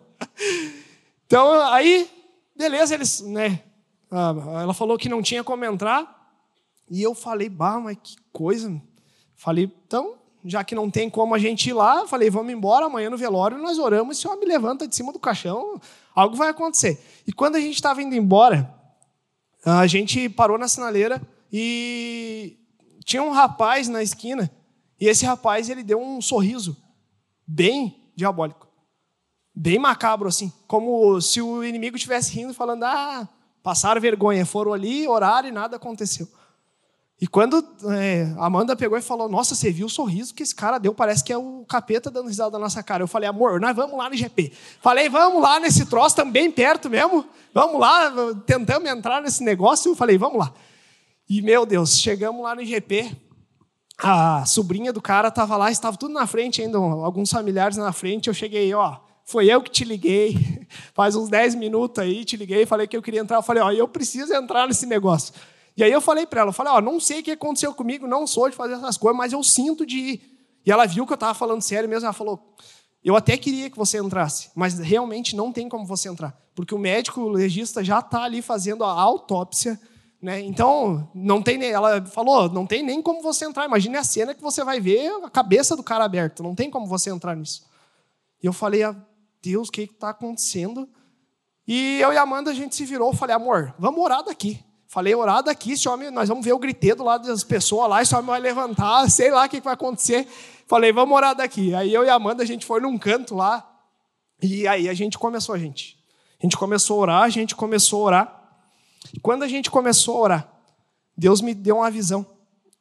Então, 1.26 1.52
aí, 1.72 2.10
beleza, 2.56 2.94
eles, 2.94 3.20
né? 3.20 3.60
Ah, 4.10 4.34
ela 4.62 4.74
falou 4.74 4.98
que 4.98 5.08
não 5.08 5.22
tinha 5.22 5.44
como 5.44 5.64
entrar. 5.64 6.32
E 6.90 7.02
eu 7.02 7.14
falei, 7.14 7.48
bah, 7.48 7.80
mas 7.80 7.96
que 8.02 8.16
coisa. 8.32 8.80
Falei, 9.36 9.70
então, 9.86 10.16
já 10.44 10.62
que 10.62 10.74
não 10.74 10.90
tem 10.90 11.08
como 11.08 11.34
a 11.34 11.38
gente 11.38 11.70
ir 11.70 11.72
lá, 11.72 12.06
falei, 12.06 12.28
vamos 12.28 12.52
embora, 12.52 12.86
amanhã 12.86 13.08
no 13.08 13.16
velório 13.16 13.56
nós 13.58 13.78
oramos, 13.78 14.18
se 14.18 14.28
o 14.28 14.32
homem 14.32 14.46
levanta 14.46 14.86
de 14.86 14.94
cima 14.94 15.12
do 15.12 15.18
caixão, 15.18 15.80
algo 16.14 16.36
vai 16.36 16.50
acontecer. 16.50 17.02
E 17.26 17.32
quando 17.32 17.56
a 17.56 17.60
gente 17.60 17.74
estava 17.74 18.02
indo 18.02 18.14
embora, 18.14 18.72
a 19.64 19.86
gente 19.86 20.28
parou 20.28 20.58
na 20.58 20.68
sinaleira 20.68 21.22
e 21.52 22.58
tinha 23.04 23.22
um 23.22 23.30
rapaz 23.30 23.88
na 23.88 24.02
esquina, 24.02 24.50
e 25.00 25.08
esse 25.08 25.24
rapaz 25.24 25.68
ele 25.68 25.82
deu 25.82 26.00
um 26.00 26.20
sorriso 26.20 26.76
bem 27.46 28.10
diabólico, 28.16 28.68
bem 29.54 29.78
macabro 29.78 30.28
assim, 30.28 30.52
como 30.66 31.20
se 31.20 31.40
o 31.40 31.64
inimigo 31.64 31.96
estivesse 31.96 32.32
rindo, 32.32 32.54
falando: 32.54 32.84
"Ah, 32.84 33.28
passaram 33.62 34.00
vergonha, 34.00 34.46
foram 34.46 34.72
ali, 34.72 35.06
oraram 35.06 35.48
e 35.48 35.52
nada 35.52 35.76
aconteceu". 35.76 36.28
E 37.20 37.26
quando 37.26 37.64
é, 37.92 38.34
Amanda 38.36 38.74
pegou 38.74 38.98
e 38.98 39.02
falou: 39.02 39.28
Nossa, 39.28 39.54
você 39.54 39.70
viu 39.70 39.86
o 39.86 39.90
sorriso 39.90 40.34
que 40.34 40.42
esse 40.42 40.54
cara 40.54 40.78
deu? 40.78 40.92
Parece 40.92 41.22
que 41.22 41.32
é 41.32 41.38
o 41.38 41.64
capeta 41.66 42.10
dando 42.10 42.28
risada 42.28 42.50
da 42.50 42.58
nossa 42.58 42.82
cara. 42.82 43.02
Eu 43.02 43.08
falei: 43.08 43.28
Amor, 43.28 43.60
nós 43.60 43.74
vamos 43.74 43.96
lá 43.96 44.10
no 44.10 44.16
GP. 44.16 44.52
Falei: 44.80 45.08
Vamos 45.08 45.40
lá 45.40 45.60
nesse 45.60 45.86
troço, 45.86 46.16
também 46.16 46.50
perto 46.50 46.90
mesmo. 46.90 47.24
Vamos 47.52 47.80
lá, 47.80 48.12
tentamos 48.44 48.90
entrar 48.90 49.22
nesse 49.22 49.44
negócio. 49.44 49.92
Eu 49.92 49.96
falei: 49.96 50.18
Vamos 50.18 50.38
lá. 50.38 50.52
E, 51.28 51.40
meu 51.40 51.64
Deus, 51.64 51.98
chegamos 51.98 52.42
lá 52.42 52.54
no 52.54 52.64
GP. 52.64 53.16
A 53.98 54.44
sobrinha 54.44 54.92
do 54.92 55.00
cara 55.00 55.28
estava 55.28 55.56
lá, 55.56 55.70
estava 55.70 55.96
tudo 55.96 56.12
na 56.12 56.26
frente 56.26 56.60
ainda, 56.60 56.78
alguns 56.78 57.30
familiares 57.30 57.76
na 57.76 57.92
frente. 57.92 58.28
Eu 58.28 58.34
cheguei, 58.34 58.72
ó, 58.74 58.96
foi 59.24 59.46
eu 59.46 59.62
que 59.62 59.70
te 59.70 59.84
liguei, 59.84 60.66
faz 60.92 61.14
uns 61.14 61.28
10 61.28 61.54
minutos 61.54 62.02
aí, 62.02 62.24
te 62.24 62.36
liguei, 62.36 62.66
falei 62.66 62.86
que 62.86 62.96
eu 62.96 63.02
queria 63.02 63.20
entrar. 63.20 63.38
Eu 63.38 63.42
falei, 63.42 63.62
ó, 63.62 63.70
eu 63.70 63.86
preciso 63.86 64.32
entrar 64.34 64.66
nesse 64.66 64.86
negócio. 64.86 65.32
E 65.76 65.82
aí 65.82 65.90
eu 65.90 66.00
falei 66.00 66.26
para 66.26 66.42
ela, 66.42 66.50
eu 66.50 66.54
falei, 66.54 66.72
ó, 66.72 66.80
não 66.80 67.00
sei 67.00 67.20
o 67.20 67.22
que 67.22 67.32
aconteceu 67.32 67.74
comigo, 67.74 68.06
não 68.06 68.26
sou 68.26 68.48
de 68.48 68.54
fazer 68.54 68.74
essas 68.74 68.96
coisas, 68.96 69.16
mas 69.16 69.32
eu 69.32 69.42
sinto 69.42 69.84
de 69.84 69.96
ir. 69.96 70.34
E 70.64 70.70
ela 70.70 70.86
viu 70.86 71.06
que 71.06 71.12
eu 71.12 71.16
estava 71.16 71.34
falando 71.34 71.62
sério 71.62 71.88
mesmo, 71.88 72.06
ela 72.06 72.12
falou, 72.12 72.54
eu 73.04 73.16
até 73.16 73.36
queria 73.36 73.68
que 73.68 73.76
você 73.76 73.98
entrasse, 73.98 74.50
mas 74.54 74.78
realmente 74.78 75.36
não 75.36 75.52
tem 75.52 75.68
como 75.68 75.84
você 75.84 76.08
entrar, 76.08 76.34
porque 76.54 76.74
o 76.74 76.78
médico 76.78 77.28
legista 77.28 77.84
já 77.84 77.98
está 77.98 78.22
ali 78.22 78.40
fazendo 78.40 78.82
a 78.82 78.90
autópsia, 78.90 79.78
né? 80.24 80.40
Então 80.40 81.06
não 81.14 81.42
tem, 81.42 81.62
ela 81.62 82.02
falou, 82.06 82.48
não 82.48 82.64
tem 82.64 82.82
nem 82.82 83.02
como 83.02 83.20
você 83.20 83.44
entrar. 83.44 83.66
Imagine 83.66 83.98
a 83.98 84.02
cena 84.02 84.34
que 84.34 84.40
você 84.40 84.64
vai 84.64 84.80
ver 84.80 85.10
a 85.22 85.28
cabeça 85.28 85.76
do 85.76 85.82
cara 85.82 86.02
aberta, 86.02 86.42
não 86.42 86.54
tem 86.54 86.70
como 86.70 86.86
você 86.86 87.10
entrar 87.10 87.36
nisso. 87.36 87.66
E 88.42 88.46
eu 88.46 88.52
falei, 88.54 88.82
ah, 88.84 88.96
Deus, 89.42 89.68
o 89.68 89.70
que 89.70 89.82
está 89.82 90.08
acontecendo? 90.08 90.88
E 91.68 92.00
eu 92.00 92.10
e 92.10 92.16
a 92.16 92.22
Amanda 92.22 92.50
a 92.50 92.54
gente 92.54 92.74
se 92.74 92.86
virou, 92.86 93.12
falei, 93.12 93.36
amor, 93.36 93.74
vamos 93.78 94.02
orar 94.02 94.24
daqui. 94.24 94.64
Falei, 94.86 95.14
orar 95.14 95.42
daqui, 95.42 95.72
esse 95.72 95.86
homem, 95.90 96.10
nós 96.10 96.26
vamos 96.26 96.42
ver 96.42 96.54
o 96.54 96.58
griteiro 96.58 97.04
lá 97.04 97.18
das 97.18 97.44
pessoas 97.44 97.90
lá, 97.90 98.00
esse 98.00 98.14
homem 98.14 98.28
vai 98.28 98.40
levantar, 98.40 99.08
sei 99.10 99.30
lá 99.30 99.44
o 99.44 99.48
que 99.48 99.60
vai 99.60 99.74
acontecer. 99.74 100.26
Falei, 100.66 100.90
vamos 100.90 101.14
orar 101.14 101.34
daqui. 101.34 101.74
Aí 101.74 101.92
eu 101.92 102.02
e 102.02 102.08
a 102.08 102.14
Amanda, 102.14 102.42
a 102.42 102.46
gente 102.46 102.64
foi 102.64 102.80
num 102.80 102.96
canto 102.96 103.34
lá, 103.34 103.62
e 104.40 104.66
aí 104.66 104.88
a 104.88 104.94
gente 104.94 105.18
começou, 105.18 105.58
gente. 105.58 105.98
A 106.40 106.46
gente 106.46 106.56
começou 106.56 106.98
a 106.98 107.02
orar, 107.02 107.22
a 107.24 107.28
gente 107.28 107.54
começou 107.54 108.00
a 108.00 108.06
orar. 108.06 108.43
Quando 109.22 109.42
a 109.42 109.48
gente 109.48 109.70
começou 109.70 110.16
a 110.16 110.20
orar, 110.20 110.52
Deus 111.16 111.40
me 111.40 111.54
deu 111.54 111.76
uma 111.76 111.90
visão 111.90 112.26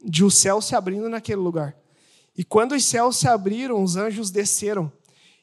de 0.03 0.23
o 0.23 0.31
céu 0.31 0.62
se 0.62 0.75
abrindo 0.75 1.09
naquele 1.09 1.41
lugar. 1.41 1.75
E 2.38 2.43
quando 2.43 2.73
os 2.73 2.83
céus 2.83 3.17
se 3.17 3.27
abriram, 3.27 3.83
os 3.83 3.95
anjos 3.95 4.31
desceram. 4.31 4.91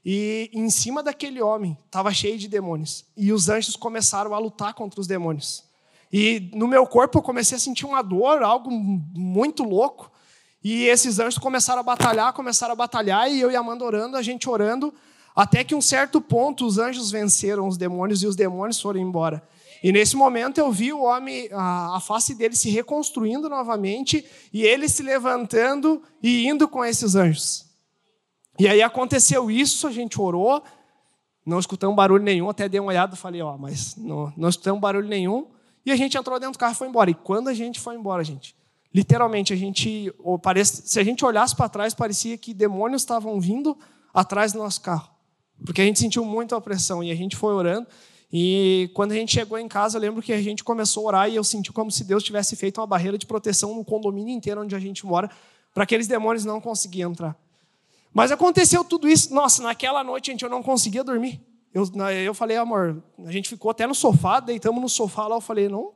E 0.05 0.51
em 0.53 0.69
cima 0.71 1.03
daquele 1.03 1.41
homem 1.41 1.77
estava 1.87 2.13
cheio 2.13 2.39
de 2.39 2.49
demônios. 2.49 3.05
E 3.17 3.33
os 3.33 3.49
anjos 3.49 3.77
começaram 3.77 4.35
a 4.35 4.39
lutar 4.39 4.75
contra 4.75 5.01
os 5.01 5.07
demônios. 5.07 5.65
E 6.13 6.51
no 6.55 6.67
meu 6.67 6.87
corpo 6.87 7.19
eu 7.19 7.23
comecei 7.23 7.57
a 7.57 7.61
sentir 7.61 7.87
uma 7.87 8.03
dor, 8.03 8.43
algo 8.43 8.71
muito 8.71 9.63
louco. 9.63 10.11
E 10.63 10.85
esses 10.87 11.19
anjos 11.19 11.39
começaram 11.39 11.81
a 11.81 11.85
batalhar, 11.85 12.33
começaram 12.33 12.73
a 12.73 12.77
batalhar, 12.77 13.31
e 13.31 13.41
eu 13.41 13.51
e 13.51 13.57
Amanda 13.57 13.85
orando, 13.85 14.17
a 14.17 14.23
gente 14.23 14.49
orando, 14.49 14.93
até 15.35 15.65
que 15.65 15.75
um 15.75 15.81
certo 15.81 16.21
ponto 16.21 16.67
os 16.67 16.77
anjos 16.77 17.11
venceram 17.11 17.67
os 17.67 17.79
demônios 17.79 18.23
e 18.23 18.27
os 18.27 18.37
demônios 18.37 18.81
foram 18.81 19.01
embora. 19.01 19.43
E 19.83 19.93
nesse 19.93 20.15
momento 20.17 20.59
eu 20.59 20.71
vi 20.71 20.93
o 20.93 21.03
homem, 21.03 21.49
a, 21.53 21.97
a 21.97 22.01
face 22.01 22.35
dele 22.35 22.55
se 22.55 22.71
reconstruindo 22.71 23.49
novamente, 23.49 24.25
e 24.53 24.63
ele 24.63 24.89
se 24.89 25.03
levantando 25.03 26.03
e 26.23 26.47
indo 26.47 26.69
com 26.69 26.85
esses 26.85 27.15
anjos. 27.15 27.67
E 28.59 28.69
aí 28.69 28.83
aconteceu 28.83 29.51
isso, 29.51 29.87
a 29.87 29.93
gente 29.93 30.21
orou, 30.21 30.63
não 31.47 31.59
escutamos 31.59 31.97
barulho 31.97 32.23
nenhum, 32.23 32.51
até 32.51 32.69
dei 32.69 32.79
uma 32.79 32.91
olhada 32.91 33.15
e 33.15 33.19
falei, 33.19 33.41
ó, 33.41 33.57
mas 33.57 33.97
não, 33.97 34.33
não 34.37 34.49
escutamos 34.49 34.81
barulho 34.81 35.09
nenhum. 35.09 35.49
E 35.85 35.91
a 35.91 35.97
gente 35.97 36.17
entrou 36.17 36.39
dentro 36.39 36.53
do 36.53 36.59
carro 36.59 36.75
e 36.75 36.77
foi 36.77 36.89
embora. 36.89 37.11
E 37.11 37.15
quando 37.15 37.49
a 37.49 37.55
gente 37.55 37.81
foi 37.81 37.97
embora, 37.97 38.23
gente, 38.23 38.55
literalmente, 38.95 39.53
a 39.53 39.57
gente, 39.57 40.13
parece, 40.43 40.87
se 40.87 41.01
a 41.01 41.05
gente 41.05 41.25
olhasse 41.25 41.57
para 41.57 41.69
trás, 41.69 41.95
parecia 41.95 42.37
que 42.37 42.53
demônios 42.53 43.03
estavam 43.03 43.41
vindo 43.41 43.77
atrás 44.13 44.53
do 44.53 44.59
nosso 44.59 44.81
carro. 44.83 45.09
Porque 45.65 45.81
a 45.81 45.85
gente 45.85 45.99
sentiu 45.99 46.25
muita 46.25 46.57
opressão 46.57 47.03
e 47.03 47.11
a 47.11 47.15
gente 47.15 47.37
foi 47.37 47.55
orando. 47.55 47.87
E 48.33 48.91
quando 48.95 49.13
a 49.13 49.15
gente 49.15 49.33
chegou 49.33 49.59
em 49.59 49.67
casa, 49.67 49.99
eu 49.99 50.03
lembro 50.03 50.23
que 50.23 50.33
a 50.33 50.41
gente 50.41 50.63
começou 50.63 51.05
a 51.05 51.07
orar 51.07 51.29
e 51.29 51.37
eu 51.37 51.43
senti 51.43 51.73
como 51.73 51.91
se 51.91 52.05
Deus 52.05 52.23
tivesse 52.23 52.55
feito 52.55 52.81
uma 52.81 52.87
barreira 52.87 53.19
de 53.19 53.27
proteção 53.27 53.75
no 53.75 53.85
condomínio 53.85 54.33
inteiro 54.33 54.63
onde 54.63 54.75
a 54.75 54.79
gente 54.79 55.05
mora, 55.05 55.29
para 55.75 55.83
aqueles 55.83 56.07
demônios 56.07 56.45
não 56.45 56.61
conseguiam 56.61 57.11
entrar. 57.11 57.37
Mas 58.13 58.31
aconteceu 58.31 58.85
tudo 58.85 59.09
isso. 59.09 59.33
Nossa, 59.35 59.63
naquela 59.63 60.05
noite, 60.05 60.31
gente, 60.31 60.43
eu 60.43 60.51
não 60.51 60.63
conseguia 60.63 61.03
dormir. 61.03 61.41
Eu, 61.73 61.85
eu 62.25 62.35
falei, 62.35 62.57
amor, 62.57 63.03
a 63.25 63.31
gente 63.31 63.49
ficou 63.49 63.71
até 63.71 63.87
no 63.87 63.95
sofá, 63.95 64.41
deitamos 64.41 64.81
no 64.81 64.89
sofá 64.89 65.27
lá. 65.27 65.37
Eu 65.37 65.41
falei, 65.41 65.69
não, 65.69 65.93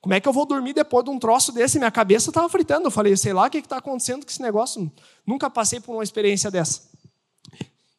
como 0.00 0.14
é 0.14 0.20
que 0.20 0.28
eu 0.28 0.32
vou 0.32 0.46
dormir 0.46 0.72
depois 0.72 1.04
de 1.04 1.10
um 1.10 1.18
troço 1.18 1.52
desse? 1.52 1.78
Minha 1.78 1.90
cabeça 1.90 2.30
estava 2.30 2.48
fritando. 2.48 2.86
Eu 2.86 2.90
falei, 2.90 3.16
sei 3.16 3.32
lá 3.32 3.46
o 3.46 3.50
que 3.50 3.58
está 3.58 3.78
acontecendo 3.78 4.24
com 4.24 4.30
esse 4.30 4.40
negócio. 4.40 4.90
Nunca 5.26 5.50
passei 5.50 5.80
por 5.80 5.94
uma 5.94 6.04
experiência 6.04 6.50
dessa. 6.50 6.82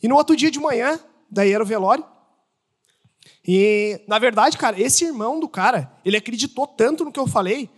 E 0.01 0.07
no 0.07 0.15
outro 0.15 0.35
dia 0.35 0.51
de 0.51 0.59
manhã, 0.59 0.99
daí 1.29 1.51
era 1.51 1.63
o 1.63 1.67
velório. 1.67 2.05
E, 3.47 4.01
na 4.07 4.19
verdade, 4.19 4.57
cara, 4.57 4.79
esse 4.79 5.05
irmão 5.05 5.39
do 5.39 5.47
cara, 5.47 5.91
ele 6.03 6.17
acreditou 6.17 6.67
tanto 6.67 7.05
no 7.05 7.11
que 7.11 7.19
eu 7.19 7.27
falei, 7.27 7.69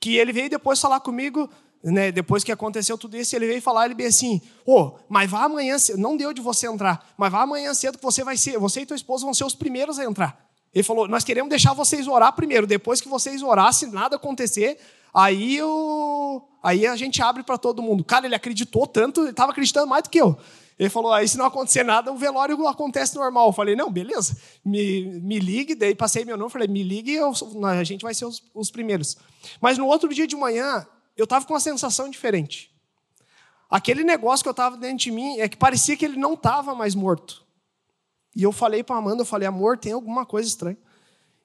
que 0.00 0.16
ele 0.16 0.32
veio 0.32 0.50
depois 0.50 0.80
falar 0.80 1.00
comigo 1.00 1.48
né, 1.82 2.10
depois 2.10 2.42
que 2.42 2.50
aconteceu 2.50 2.98
tudo 2.98 3.16
isso, 3.16 3.36
ele 3.36 3.46
veio 3.46 3.62
falar, 3.62 3.84
ele 3.84 3.94
bem 3.94 4.06
assim, 4.08 4.40
ô, 4.66 4.80
oh, 4.80 4.98
mas 5.08 5.30
vá 5.30 5.44
amanhã 5.44 5.78
cedo, 5.78 5.98
não 5.98 6.16
deu 6.16 6.32
de 6.32 6.40
você 6.40 6.66
entrar, 6.66 7.08
mas 7.16 7.30
vá 7.30 7.42
amanhã 7.42 7.72
cedo 7.72 7.98
que 7.98 8.04
você 8.04 8.24
vai 8.24 8.36
ser, 8.36 8.58
você 8.58 8.80
e 8.80 8.86
tua 8.86 8.96
esposa 8.96 9.24
vão 9.24 9.32
ser 9.32 9.44
os 9.44 9.54
primeiros 9.54 9.98
a 9.98 10.04
entrar. 10.04 10.48
Ele 10.74 10.82
falou: 10.82 11.08
Nós 11.08 11.24
queremos 11.24 11.48
deixar 11.48 11.72
vocês 11.72 12.06
orar 12.06 12.32
primeiro. 12.34 12.66
Depois 12.66 13.00
que 13.00 13.08
vocês 13.08 13.42
orassem, 13.42 13.90
nada 13.90 14.16
acontecer, 14.16 14.78
aí, 15.12 15.56
eu... 15.56 16.46
aí 16.62 16.86
a 16.86 16.96
gente 16.96 17.22
abre 17.22 17.42
para 17.42 17.58
todo 17.58 17.82
mundo. 17.82 18.04
Cara, 18.04 18.26
ele 18.26 18.34
acreditou 18.34 18.86
tanto, 18.86 19.22
ele 19.22 19.30
estava 19.30 19.52
acreditando 19.52 19.86
mais 19.86 20.02
do 20.02 20.10
que 20.10 20.18
eu. 20.20 20.36
Ele 20.78 20.88
falou: 20.88 21.12
aí 21.12 21.26
se 21.26 21.36
não 21.36 21.46
acontecer 21.46 21.82
nada, 21.82 22.12
o 22.12 22.16
velório 22.16 22.66
acontece 22.68 23.16
normal. 23.16 23.48
Eu 23.48 23.52
falei: 23.52 23.74
não, 23.74 23.90
beleza, 23.90 24.36
me, 24.64 25.20
me 25.20 25.38
ligue. 25.38 25.74
Daí 25.74 25.94
passei 25.94 26.24
meu 26.24 26.36
nome, 26.36 26.50
falei: 26.50 26.68
me 26.68 26.82
ligue, 26.82 27.14
eu, 27.14 27.32
a 27.64 27.84
gente 27.84 28.02
vai 28.02 28.14
ser 28.14 28.26
os, 28.26 28.42
os 28.54 28.70
primeiros. 28.70 29.16
Mas 29.60 29.76
no 29.76 29.86
outro 29.86 30.08
dia 30.14 30.26
de 30.26 30.36
manhã, 30.36 30.86
eu 31.16 31.24
estava 31.24 31.44
com 31.44 31.52
uma 31.52 31.60
sensação 31.60 32.08
diferente. 32.08 32.70
Aquele 33.68 34.04
negócio 34.04 34.42
que 34.42 34.48
eu 34.48 34.52
estava 34.52 34.76
dentro 34.76 34.98
de 34.98 35.10
mim 35.10 35.38
é 35.40 35.48
que 35.48 35.56
parecia 35.56 35.96
que 35.96 36.04
ele 36.04 36.16
não 36.16 36.34
estava 36.34 36.74
mais 36.74 36.94
morto. 36.94 37.44
E 38.34 38.42
eu 38.42 38.52
falei 38.52 38.82
para 38.82 38.96
Amanda, 38.96 39.22
eu 39.22 39.26
falei, 39.26 39.48
amor, 39.48 39.76
tem 39.76 39.92
alguma 39.92 40.24
coisa 40.24 40.48
estranha. 40.48 40.78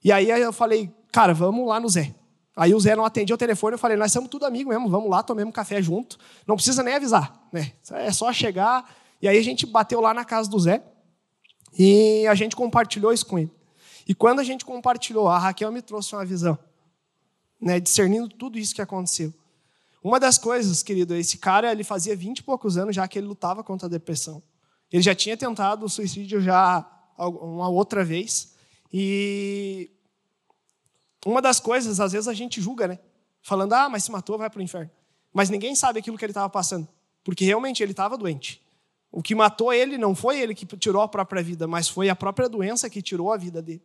E 0.03 0.11
aí 0.11 0.29
eu 0.29 0.53
falei, 0.53 0.93
cara, 1.11 1.33
vamos 1.33 1.67
lá 1.67 1.79
no 1.79 1.89
Zé. 1.89 2.13
Aí 2.55 2.73
o 2.73 2.79
Zé 2.79 2.95
não 2.95 3.03
atendia 3.03 3.33
o 3.33 3.37
telefone, 3.37 3.73
eu 3.73 3.79
falei, 3.79 3.97
nós 3.97 4.11
somos 4.11 4.29
tudo 4.29 4.45
amigos 4.45 4.71
mesmo, 4.71 4.87
vamos 4.87 5.09
lá, 5.09 5.23
tomemos 5.23 5.53
café 5.53 5.81
junto. 5.81 6.19
Não 6.45 6.55
precisa 6.55 6.83
nem 6.83 6.93
avisar, 6.93 7.47
né? 7.51 7.73
É 7.93 8.11
só 8.11 8.31
chegar. 8.31 8.87
E 9.23 9.27
aí 9.29 9.37
a 9.37 9.41
gente 9.41 9.65
bateu 9.65 10.01
lá 10.01 10.13
na 10.13 10.25
casa 10.25 10.49
do 10.49 10.59
Zé 10.59 10.83
e 11.79 12.27
a 12.27 12.35
gente 12.35 12.57
compartilhou 12.57 13.13
isso 13.13 13.25
com 13.25 13.39
ele. 13.39 13.49
E 14.05 14.13
quando 14.13 14.41
a 14.41 14.43
gente 14.43 14.65
compartilhou, 14.65 15.29
a 15.29 15.39
Raquel 15.39 15.71
me 15.71 15.81
trouxe 15.81 16.13
uma 16.13 16.25
visão, 16.25 16.59
né, 17.61 17.79
discernindo 17.79 18.27
tudo 18.27 18.59
isso 18.59 18.75
que 18.75 18.81
aconteceu. 18.81 19.33
Uma 20.03 20.19
das 20.19 20.37
coisas, 20.37 20.83
querido, 20.83 21.15
esse 21.15 21.37
cara, 21.37 21.71
ele 21.71 21.85
fazia 21.85 22.13
20 22.17 22.39
e 22.39 22.43
poucos 22.43 22.75
anos 22.75 22.93
já 22.93 23.07
que 23.07 23.17
ele 23.17 23.25
lutava 23.25 23.63
contra 23.63 23.87
a 23.87 23.89
depressão. 23.89 24.43
Ele 24.91 25.01
já 25.01 25.15
tinha 25.15 25.37
tentado 25.37 25.85
o 25.85 25.89
suicídio 25.89 26.41
já 26.41 26.85
uma 27.17 27.69
outra 27.69 28.03
vez. 28.03 28.55
E 28.91 29.89
uma 31.25 31.41
das 31.41 31.61
coisas, 31.61 32.01
às 32.01 32.11
vezes 32.11 32.27
a 32.27 32.33
gente 32.33 32.59
julga, 32.59 32.89
né? 32.89 32.99
Falando, 33.41 33.71
ah, 33.71 33.87
mas 33.87 34.03
se 34.03 34.11
matou, 34.11 34.37
vai 34.37 34.49
para 34.49 34.59
o 34.59 34.61
inferno. 34.61 34.91
Mas 35.31 35.49
ninguém 35.49 35.75
sabe 35.75 35.99
aquilo 35.99 36.17
que 36.17 36.25
ele 36.25 36.31
estava 36.31 36.49
passando. 36.49 36.89
Porque 37.23 37.45
realmente 37.45 37.81
ele 37.81 37.93
estava 37.93 38.17
doente. 38.17 38.61
O 39.13 39.23
que 39.23 39.33
matou 39.33 39.71
ele 39.71 39.97
não 39.97 40.13
foi 40.13 40.41
ele 40.41 40.53
que 40.53 40.65
tirou 40.75 41.01
a 41.01 41.07
própria 41.07 41.41
vida, 41.41 41.65
mas 41.67 41.87
foi 41.87 42.09
a 42.09 42.15
própria 42.15 42.49
doença 42.49 42.89
que 42.89 43.01
tirou 43.01 43.31
a 43.31 43.37
vida 43.37 43.61
dele. 43.61 43.81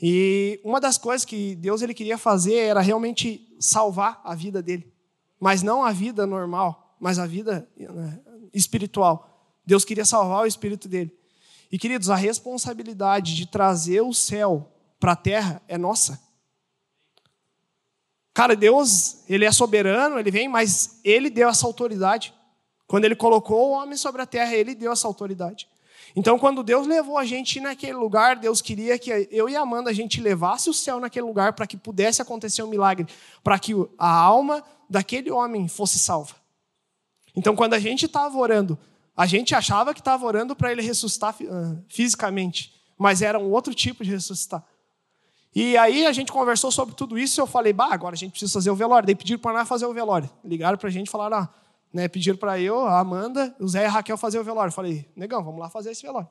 E 0.00 0.58
uma 0.64 0.80
das 0.80 0.96
coisas 0.96 1.26
que 1.26 1.54
Deus 1.56 1.82
ele 1.82 1.92
queria 1.92 2.16
fazer 2.16 2.54
era 2.54 2.80
realmente 2.80 3.54
salvar 3.60 4.22
a 4.24 4.34
vida 4.34 4.62
dele 4.62 4.94
mas 5.44 5.62
não 5.62 5.84
a 5.84 5.92
vida 5.92 6.26
normal, 6.26 6.96
mas 6.98 7.18
a 7.18 7.26
vida 7.26 7.68
né, 7.76 8.18
espiritual. 8.54 9.30
Deus 9.66 9.84
queria 9.84 10.06
salvar 10.06 10.42
o 10.42 10.46
espírito 10.46 10.88
dele. 10.88 11.14
E 11.70 11.78
queridos, 11.78 12.08
a 12.08 12.14
responsabilidade 12.14 13.36
de 13.36 13.46
trazer 13.46 14.00
o 14.00 14.14
céu 14.14 14.72
para 14.98 15.12
a 15.12 15.16
terra 15.16 15.60
é 15.68 15.76
nossa. 15.76 16.18
Cara, 18.32 18.56
Deus, 18.56 19.18
ele 19.28 19.44
é 19.44 19.52
soberano, 19.52 20.18
ele 20.18 20.30
vem, 20.30 20.48
mas 20.48 20.98
ele 21.04 21.28
deu 21.28 21.50
essa 21.50 21.66
autoridade. 21.66 22.32
Quando 22.86 23.04
ele 23.04 23.16
colocou 23.16 23.70
o 23.70 23.72
homem 23.72 23.96
sobre 23.96 24.22
a 24.22 24.26
terra, 24.26 24.54
ele 24.54 24.74
deu 24.74 24.92
essa 24.92 25.06
autoridade. 25.06 25.68
Então, 26.16 26.38
quando 26.38 26.62
Deus 26.62 26.86
levou 26.86 27.18
a 27.18 27.24
gente 27.24 27.58
naquele 27.60 27.94
lugar, 27.94 28.36
Deus 28.36 28.60
queria 28.60 28.98
que 28.98 29.28
eu 29.30 29.48
e 29.48 29.56
Amanda 29.56 29.90
a 29.90 29.92
gente 29.92 30.20
levasse 30.20 30.70
o 30.70 30.74
céu 30.74 31.00
naquele 31.00 31.26
lugar 31.26 31.54
para 31.54 31.66
que 31.66 31.76
pudesse 31.76 32.22
acontecer 32.22 32.62
um 32.62 32.68
milagre, 32.68 33.06
para 33.42 33.58
que 33.58 33.72
a 33.98 34.10
alma 34.10 34.62
daquele 34.88 35.30
homem 35.30 35.66
fosse 35.66 35.98
salva. 35.98 36.34
Então, 37.34 37.56
quando 37.56 37.74
a 37.74 37.80
gente 37.80 38.06
estava 38.06 38.36
orando, 38.38 38.78
a 39.16 39.26
gente 39.26 39.54
achava 39.54 39.92
que 39.92 40.00
estava 40.00 40.24
orando 40.24 40.54
para 40.54 40.70
ele 40.70 40.82
ressuscitar 40.82 41.34
ah, 41.50 41.76
fisicamente, 41.88 42.72
mas 42.96 43.22
era 43.22 43.38
um 43.38 43.50
outro 43.50 43.74
tipo 43.74 44.04
de 44.04 44.10
ressuscitar. 44.10 44.64
E 45.54 45.76
aí 45.76 46.04
a 46.04 46.12
gente 46.12 46.32
conversou 46.32 46.70
sobre 46.70 46.96
tudo 46.96 47.16
isso 47.16 47.40
e 47.40 47.40
eu 47.40 47.46
falei, 47.46 47.72
bah, 47.72 47.88
agora 47.90 48.14
a 48.14 48.18
gente 48.18 48.32
precisa 48.32 48.52
fazer 48.52 48.70
o 48.70 48.74
velório. 48.74 49.06
Daí 49.06 49.14
pediram 49.14 49.40
para 49.40 49.52
nós 49.52 49.68
fazer 49.68 49.86
o 49.86 49.92
velório. 49.92 50.28
Ligaram 50.44 50.76
para 50.76 50.88
a 50.88 50.92
gente 50.92 51.06
e 51.06 51.10
falaram, 51.10 51.38
ah, 51.38 51.48
né, 51.94 52.08
pediram 52.08 52.36
para 52.36 52.58
eu, 52.58 52.80
a 52.80 52.98
Amanda, 52.98 53.54
o 53.60 53.68
Zé 53.68 53.82
e 53.82 53.86
a 53.86 53.90
Raquel 53.90 54.18
fazer 54.18 54.40
o 54.40 54.44
velório. 54.44 54.72
Falei, 54.72 55.08
negão, 55.14 55.44
vamos 55.44 55.60
lá 55.60 55.70
fazer 55.70 55.92
esse 55.92 56.02
velório. 56.02 56.28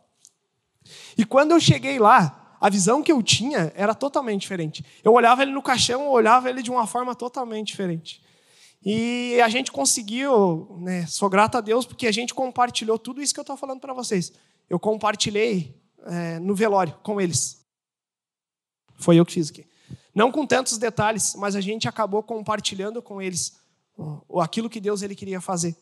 E 1.17 1.23
quando 1.23 1.51
eu 1.51 1.59
cheguei 1.61 1.97
lá, 1.97 2.57
a 2.59 2.69
visão 2.69 3.01
que 3.01 3.11
eu 3.11 3.23
tinha 3.23 3.71
era 3.73 3.95
totalmente 3.95 4.41
diferente. 4.41 4.85
Eu 5.01 5.13
olhava 5.13 5.41
ele 5.41 5.53
no 5.53 5.61
caixão, 5.61 6.01
eu 6.01 6.11
olhava 6.11 6.49
ele 6.49 6.61
de 6.61 6.69
uma 6.69 6.85
forma 6.85 7.15
totalmente 7.15 7.67
diferente. 7.67 8.21
E 8.85 9.39
a 9.41 9.47
gente 9.47 9.71
conseguiu, 9.71 10.77
né, 10.81 11.05
sou 11.05 11.29
grato 11.29 11.57
a 11.57 11.61
Deus, 11.61 11.85
porque 11.85 12.07
a 12.07 12.11
gente 12.11 12.33
compartilhou 12.33 12.99
tudo 12.99 13.21
isso 13.21 13.33
que 13.33 13.39
eu 13.39 13.43
estou 13.43 13.55
falando 13.55 13.79
para 13.79 13.93
vocês. 13.93 14.33
Eu 14.69 14.77
compartilhei 14.77 15.81
é, 16.05 16.39
no 16.39 16.53
velório 16.53 16.93
com 17.01 17.21
eles. 17.21 17.65
Foi 18.95 19.15
eu 19.15 19.25
que 19.25 19.31
fiz 19.31 19.49
aqui. 19.49 19.65
Não 20.13 20.29
com 20.29 20.45
tantos 20.45 20.77
detalhes, 20.77 21.35
mas 21.37 21.55
a 21.55 21.61
gente 21.61 21.87
acabou 21.87 22.21
compartilhando 22.21 23.01
com 23.01 23.21
eles 23.21 23.62
aquilo 24.41 24.69
que 24.69 24.79
Deus 24.79 25.01
ele 25.01 25.15
queria 25.15 25.41
fazer. 25.41 25.75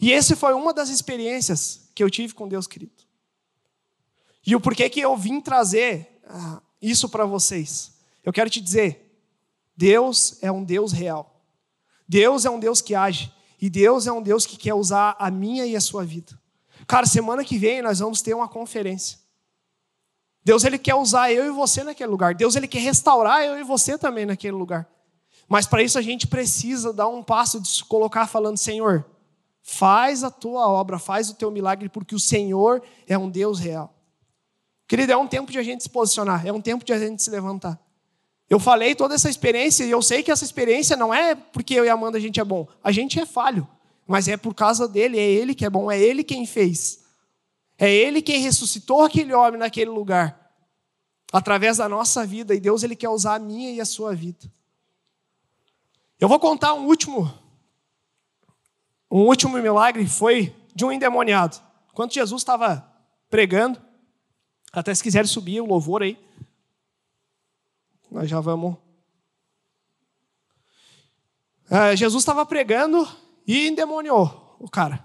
E 0.00 0.10
esse 0.10 0.34
foi 0.34 0.54
uma 0.54 0.72
das 0.72 0.88
experiências 0.88 1.88
que 1.94 2.02
eu 2.02 2.10
tive 2.10 2.34
com 2.34 2.48
Deus, 2.48 2.66
querido. 2.66 2.92
E 4.46 4.56
o 4.56 4.60
porquê 4.60 4.88
que 4.90 5.00
eu 5.00 5.16
vim 5.16 5.40
trazer 5.40 6.20
ah, 6.26 6.60
isso 6.80 7.08
para 7.08 7.24
vocês? 7.24 7.92
Eu 8.24 8.32
quero 8.32 8.50
te 8.50 8.60
dizer, 8.60 9.12
Deus 9.76 10.38
é 10.42 10.50
um 10.50 10.64
Deus 10.64 10.92
real. 10.92 11.40
Deus 12.08 12.44
é 12.44 12.50
um 12.50 12.58
Deus 12.58 12.80
que 12.80 12.94
age. 12.94 13.32
E 13.60 13.70
Deus 13.70 14.06
é 14.06 14.12
um 14.12 14.20
Deus 14.20 14.44
que 14.44 14.56
quer 14.56 14.74
usar 14.74 15.16
a 15.18 15.30
minha 15.30 15.64
e 15.64 15.76
a 15.76 15.80
sua 15.80 16.04
vida. 16.04 16.38
Cara, 16.86 17.06
semana 17.06 17.44
que 17.44 17.56
vem 17.56 17.80
nós 17.80 18.00
vamos 18.00 18.20
ter 18.20 18.34
uma 18.34 18.48
conferência. 18.48 19.18
Deus 20.44 20.64
ele 20.64 20.78
quer 20.78 20.96
usar 20.96 21.32
eu 21.32 21.46
e 21.46 21.50
você 21.50 21.84
naquele 21.84 22.10
lugar. 22.10 22.34
Deus 22.34 22.56
ele 22.56 22.66
quer 22.66 22.80
restaurar 22.80 23.44
eu 23.44 23.58
e 23.58 23.62
você 23.62 23.96
também 23.96 24.26
naquele 24.26 24.56
lugar. 24.56 24.88
Mas 25.52 25.66
para 25.66 25.82
isso 25.82 25.98
a 25.98 26.02
gente 26.02 26.26
precisa 26.26 26.94
dar 26.94 27.08
um 27.08 27.22
passo 27.22 27.60
de 27.60 27.68
se 27.68 27.84
colocar 27.84 28.26
falando: 28.26 28.56
Senhor, 28.56 29.04
faz 29.62 30.24
a 30.24 30.30
tua 30.30 30.66
obra, 30.66 30.98
faz 30.98 31.28
o 31.28 31.34
teu 31.34 31.50
milagre, 31.50 31.90
porque 31.90 32.14
o 32.14 32.18
Senhor 32.18 32.82
é 33.06 33.18
um 33.18 33.28
Deus 33.28 33.58
real. 33.58 33.94
Querido, 34.88 35.12
é 35.12 35.16
um 35.18 35.28
tempo 35.28 35.52
de 35.52 35.58
a 35.58 35.62
gente 35.62 35.82
se 35.82 35.90
posicionar, 35.90 36.46
é 36.46 36.50
um 36.50 36.60
tempo 36.62 36.86
de 36.86 36.94
a 36.94 36.98
gente 36.98 37.22
se 37.22 37.28
levantar. 37.28 37.78
Eu 38.48 38.58
falei 38.58 38.94
toda 38.94 39.14
essa 39.14 39.28
experiência 39.28 39.84
e 39.84 39.90
eu 39.90 40.00
sei 40.00 40.22
que 40.22 40.30
essa 40.30 40.42
experiência 40.42 40.96
não 40.96 41.12
é 41.12 41.34
porque 41.34 41.74
eu 41.74 41.84
e 41.84 41.90
a 41.90 41.92
Amanda 41.92 42.16
a 42.16 42.20
gente 42.20 42.40
é 42.40 42.44
bom. 42.44 42.66
A 42.82 42.90
gente 42.90 43.20
é 43.20 43.26
falho, 43.26 43.68
mas 44.08 44.28
é 44.28 44.38
por 44.38 44.54
causa 44.54 44.88
dele, 44.88 45.18
é 45.18 45.22
ele 45.22 45.54
que 45.54 45.66
é 45.66 45.70
bom, 45.70 45.92
é 45.92 46.00
ele 46.00 46.24
quem 46.24 46.46
fez. 46.46 47.00
É 47.78 47.92
ele 47.92 48.22
quem 48.22 48.40
ressuscitou 48.40 49.02
aquele 49.02 49.34
homem 49.34 49.60
naquele 49.60 49.90
lugar. 49.90 50.50
Através 51.30 51.76
da 51.76 51.90
nossa 51.90 52.24
vida, 52.24 52.54
e 52.54 52.60
Deus 52.60 52.82
ele 52.82 52.96
quer 52.96 53.10
usar 53.10 53.34
a 53.34 53.38
minha 53.38 53.70
e 53.70 53.82
a 53.82 53.84
sua 53.84 54.14
vida. 54.14 54.50
Eu 56.18 56.28
vou 56.28 56.38
contar 56.38 56.74
um 56.74 56.86
último, 56.86 57.32
um 59.10 59.22
último 59.26 59.58
milagre 59.58 60.06
foi 60.06 60.54
de 60.74 60.84
um 60.84 60.92
endemoniado. 60.92 61.60
Enquanto 61.90 62.14
Jesus 62.14 62.40
estava 62.40 62.88
pregando, 63.28 63.80
até 64.72 64.94
se 64.94 65.02
quiser 65.02 65.26
subir 65.26 65.60
o 65.60 65.66
louvor 65.66 66.02
aí, 66.02 66.18
nós 68.10 68.28
já 68.28 68.40
vamos. 68.40 68.76
É, 71.70 71.96
Jesus 71.96 72.22
estava 72.22 72.44
pregando 72.44 73.08
e 73.46 73.66
endemoniou 73.68 74.56
o 74.58 74.68
cara. 74.68 75.04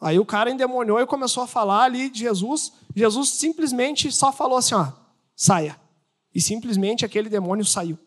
Aí 0.00 0.18
o 0.18 0.26
cara 0.26 0.50
endemoniou 0.50 1.00
e 1.00 1.06
começou 1.06 1.44
a 1.44 1.46
falar 1.46 1.84
ali 1.84 2.10
de 2.10 2.18
Jesus. 2.20 2.72
Jesus 2.94 3.30
simplesmente 3.30 4.10
só 4.10 4.32
falou 4.32 4.58
assim: 4.58 4.74
ó, 4.74 4.88
saia. 5.36 5.80
E 6.34 6.40
simplesmente 6.40 7.04
aquele 7.04 7.28
demônio 7.28 7.64
saiu. 7.64 7.98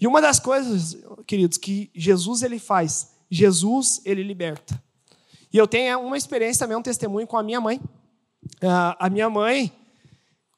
E 0.00 0.06
uma 0.06 0.20
das 0.20 0.38
coisas, 0.38 0.96
queridos, 1.26 1.58
que 1.58 1.90
Jesus 1.94 2.42
ele 2.42 2.58
faz, 2.58 3.14
Jesus 3.30 4.00
ele 4.04 4.22
liberta. 4.22 4.80
E 5.52 5.56
eu 5.56 5.66
tenho 5.66 6.00
uma 6.00 6.16
experiência 6.16 6.60
também, 6.64 6.76
um 6.76 6.82
testemunho 6.82 7.26
com 7.26 7.36
a 7.36 7.42
minha 7.42 7.60
mãe. 7.60 7.80
Ah, 8.62 8.96
a 9.00 9.10
minha 9.10 9.28
mãe, 9.28 9.72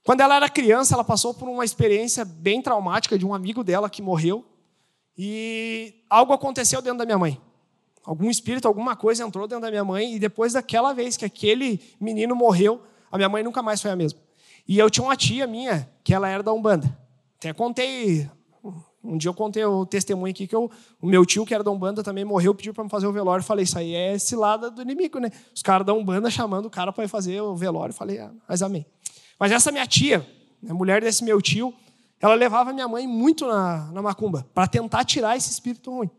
quando 0.05 0.21
ela 0.21 0.37
era 0.37 0.49
criança, 0.49 0.95
ela 0.95 1.05
passou 1.05 1.33
por 1.33 1.49
uma 1.49 1.65
experiência 1.65 2.25
bem 2.25 2.61
traumática 2.61 3.19
de 3.19 3.25
um 3.25 3.33
amigo 3.33 3.65
dela 3.65 3.89
que 3.89 4.03
morreu. 4.03 4.45
E 5.17 5.95
algo 6.09 6.33
aconteceu 6.33 6.83
dentro 6.83 6.99
da 6.99 7.07
minha 7.07 7.19
mãe. 7.19 7.41
Algum 8.05 8.31
espírito, 8.31 8.67
alguma 8.67 8.97
coisa 8.97 9.25
entrou 9.25 9.47
dentro 9.47 9.63
da 9.63 9.71
minha 9.71 9.85
mãe. 9.85 10.15
E 10.15 10.19
depois 10.19 10.53
daquela 10.53 10.93
vez 10.93 11.17
que 11.17 11.25
aquele 11.25 11.81
menino 12.01 12.35
morreu, 12.35 12.83
a 13.11 13.17
minha 13.17 13.29
mãe 13.29 13.43
nunca 13.43 13.63
mais 13.63 13.81
foi 13.81 13.91
a 13.91 13.97
mesma. 13.97 14.19
E 14.67 14.79
eu 14.79 14.91
tinha 14.91 15.05
uma 15.05 15.17
tia 15.17 15.47
minha, 15.47 15.89
que 16.05 16.13
ela 16.13 16.29
era 16.29 16.43
da 16.43 16.53
Umbanda. 16.53 16.97
Até 17.39 17.53
contei 17.53 18.29
um 19.03 19.17
dia 19.17 19.31
eu 19.31 19.35
contei 19.35 19.65
o 19.65 19.87
testemunho 19.87 20.31
aqui 20.31 20.47
que 20.47 20.55
eu, 20.55 20.71
o 21.01 21.07
meu 21.07 21.25
tio, 21.25 21.47
que 21.47 21.55
era 21.55 21.65
da 21.65 21.71
Umbanda, 21.71 22.03
também 22.03 22.25
morreu, 22.25 22.55
pediu 22.55 22.75
para 22.75 22.85
me 22.85 22.91
fazer 22.91 23.07
o 23.07 23.13
velório. 23.13 23.43
Falei, 23.43 23.65
isso 23.65 23.79
aí 23.79 23.95
é 23.95 24.19
cilada 24.19 24.71
do 24.71 24.83
inimigo, 24.83 25.19
né? 25.19 25.31
Os 25.55 25.63
caras 25.63 25.87
da 25.87 25.95
Umbanda 25.95 26.31
chamando 26.31 26.67
o 26.67 26.71
cara 26.71 26.93
para 26.93 27.09
fazer 27.09 27.41
o 27.41 27.57
velório. 27.57 27.95
Falei, 27.95 28.19
ah, 28.19 28.31
mas 28.47 28.63
amém. 28.63 28.85
Mas 29.39 29.53
essa 29.53 29.73
minha 29.73 29.87
tia, 29.87 30.27
a 30.69 30.75
mulher 30.75 31.01
desse 31.01 31.25
meu 31.25 31.41
tio, 31.41 31.75
ela 32.21 32.35
levava 32.35 32.75
minha 32.75 32.87
mãe 32.87 33.07
muito 33.07 33.47
na, 33.47 33.91
na 33.91 34.03
macumba, 34.03 34.47
para 34.53 34.67
tentar 34.67 35.05
tirar 35.05 35.35
esse 35.35 35.51
espírito 35.51 35.91
ruim. 35.91 36.11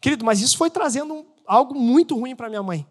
Querido, 0.00 0.24
mas 0.24 0.40
isso 0.40 0.58
foi 0.58 0.68
trazendo 0.68 1.14
um, 1.14 1.24
algo 1.46 1.72
muito 1.74 2.18
ruim 2.18 2.34
para 2.34 2.48
minha 2.48 2.64
mãe. 2.64 2.84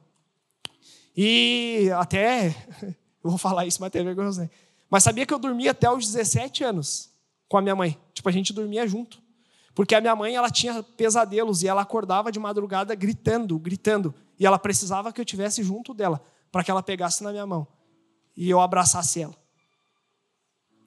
E 1.16 1.90
até, 1.98 2.56
eu 3.22 3.30
vou 3.30 3.38
falar 3.38 3.66
isso, 3.66 3.82
mas 3.82 3.88
até 3.88 4.02
vergonha, 4.02 4.32
né? 4.32 4.50
Mas 4.90 5.04
sabia 5.04 5.26
que 5.26 5.34
eu 5.34 5.40
dormia 5.40 5.72
até 5.72 5.92
os 5.92 6.06
17 6.06 6.64
anos 6.64 7.15
com 7.48 7.58
a 7.58 7.62
minha 7.62 7.76
mãe. 7.76 7.98
Tipo, 8.14 8.30
a 8.30 8.32
gente 8.32 8.54
dormia 8.54 8.88
junto. 8.88 9.22
Porque 9.74 9.94
a 9.94 10.02
minha 10.02 10.16
mãe, 10.16 10.36
ela 10.36 10.50
tinha 10.50 10.82
pesadelos 10.82 11.62
e 11.64 11.68
ela 11.68 11.82
acordava 11.82 12.32
de 12.32 12.40
madrugada 12.40 12.96
gritando, 12.96 13.60
gritando. 13.60 14.16
E 14.40 14.46
ela 14.46 14.58
precisava 14.58 15.12
que 15.12 15.20
eu 15.20 15.26
tivesse 15.26 15.64
junto 15.64 15.94
dela, 15.94 16.22
para 16.52 16.64
que 16.64 16.72
ela 16.72 16.82
pegasse 16.82 17.24
na 17.24 17.32
minha 17.32 17.46
mão 17.46 17.68
e 18.36 18.50
eu 18.50 18.60
abraçasse 18.60 19.22
ela. 19.22 19.36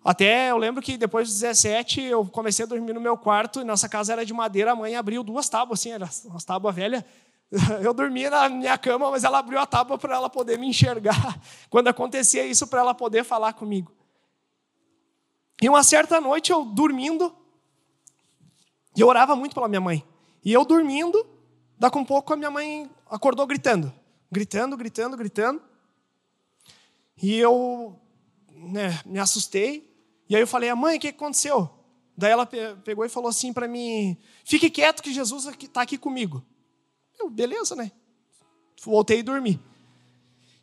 Até 0.04 0.50
eu 0.50 0.56
lembro 0.56 0.82
que 0.82 0.96
depois 0.96 1.28
dos 1.28 1.40
17 1.40 2.02
eu 2.02 2.24
comecei 2.26 2.64
a 2.64 2.68
dormir 2.68 2.92
no 2.92 3.00
meu 3.00 3.16
quarto, 3.16 3.60
e 3.60 3.64
nossa 3.64 3.88
casa 3.88 4.12
era 4.12 4.24
de 4.24 4.32
madeira, 4.32 4.72
a 4.72 4.76
mãe 4.76 4.94
abriu 4.96 5.22
duas 5.22 5.48
tábuas, 5.48 5.80
assim, 5.80 5.90
eram 5.90 6.08
umas 6.26 6.44
tábuas 6.44 6.74
velhas. 6.74 7.04
Eu 7.82 7.94
dormia 7.94 8.28
na 8.28 8.46
minha 8.50 8.76
cama, 8.76 9.10
mas 9.10 9.24
ela 9.24 9.38
abriu 9.38 9.58
a 9.58 9.64
tábua 9.64 9.96
para 9.96 10.14
ela 10.14 10.28
poder 10.28 10.58
me 10.58 10.66
enxergar 10.66 11.40
quando 11.70 11.88
acontecia 11.88 12.44
isso, 12.44 12.66
para 12.66 12.80
ela 12.80 12.92
poder 12.92 13.24
falar 13.24 13.54
comigo. 13.54 13.90
E 15.60 15.68
uma 15.68 15.82
certa 15.82 16.20
noite 16.20 16.52
eu 16.52 16.64
dormindo, 16.64 17.34
e 18.96 19.00
eu 19.00 19.08
orava 19.08 19.34
muito 19.34 19.54
pela 19.54 19.68
minha 19.68 19.80
mãe. 19.80 20.04
E 20.44 20.52
eu 20.52 20.64
dormindo, 20.64 21.26
daqui 21.78 21.98
um 21.98 22.04
pouco 22.04 22.32
a 22.32 22.36
minha 22.36 22.50
mãe 22.50 22.90
acordou 23.08 23.46
gritando. 23.46 23.92
Gritando, 24.30 24.76
gritando, 24.76 25.16
gritando. 25.16 25.62
E 27.20 27.36
eu 27.36 27.98
né, 28.50 29.00
me 29.04 29.18
assustei. 29.18 29.88
E 30.28 30.36
aí 30.36 30.42
eu 30.42 30.46
falei, 30.46 30.72
mãe, 30.74 30.96
o 30.96 31.00
que 31.00 31.08
aconteceu? 31.08 31.70
Daí 32.16 32.32
ela 32.32 32.44
pegou 32.46 33.04
e 33.04 33.08
falou 33.08 33.28
assim 33.28 33.52
para 33.52 33.68
mim: 33.68 34.16
fique 34.44 34.68
quieto 34.68 35.00
que 35.00 35.14
Jesus 35.14 35.46
está 35.46 35.82
aqui 35.82 35.96
comigo. 35.96 36.44
Eu, 37.16 37.30
beleza, 37.30 37.76
né? 37.76 37.92
Voltei 38.82 39.20
a 39.20 39.22
dormir. 39.22 39.60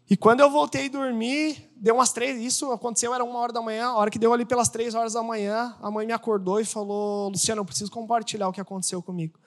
E 0.08 0.16
quando 0.16 0.40
eu 0.40 0.52
voltei 0.52 0.88
dormir, 0.88 1.68
deu 1.76 1.96
umas 1.96 2.14
três, 2.14 2.40
isso 2.40 2.72
aconteceu, 2.72 3.14
era 3.14 3.24
uma 3.24 3.40
hora 3.40 3.52
da 3.52 3.62
manhã, 3.62 3.88
a 3.88 3.96
hora 3.96 4.12
que 4.12 4.20
deu 4.20 4.32
ali 4.32 4.46
pelas 4.46 4.70
três 4.70 4.94
horas 4.94 5.14
da 5.14 5.24
manhã, 5.24 5.76
a 5.82 5.90
mãe 5.90 6.06
me 6.06 6.14
acordou 6.14 6.60
e 6.60 6.66
falou, 6.66 7.30
Luciano, 7.30 7.62
eu 7.62 7.66
preciso 7.66 7.92
compartilhar 7.92 8.48
o 8.48 8.54
que 8.54 8.62
aconteceu 8.62 9.02
comigo. 9.02 9.40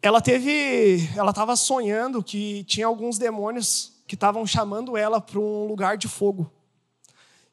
Ela 0.00 0.20
teve, 0.20 1.08
ela 1.16 1.30
estava 1.30 1.56
sonhando 1.56 2.22
que 2.22 2.62
tinha 2.64 2.86
alguns 2.86 3.18
demônios 3.18 3.92
que 4.06 4.14
estavam 4.14 4.46
chamando 4.46 4.96
ela 4.96 5.20
para 5.20 5.40
um 5.40 5.66
lugar 5.66 5.96
de 5.96 6.06
fogo. 6.06 6.48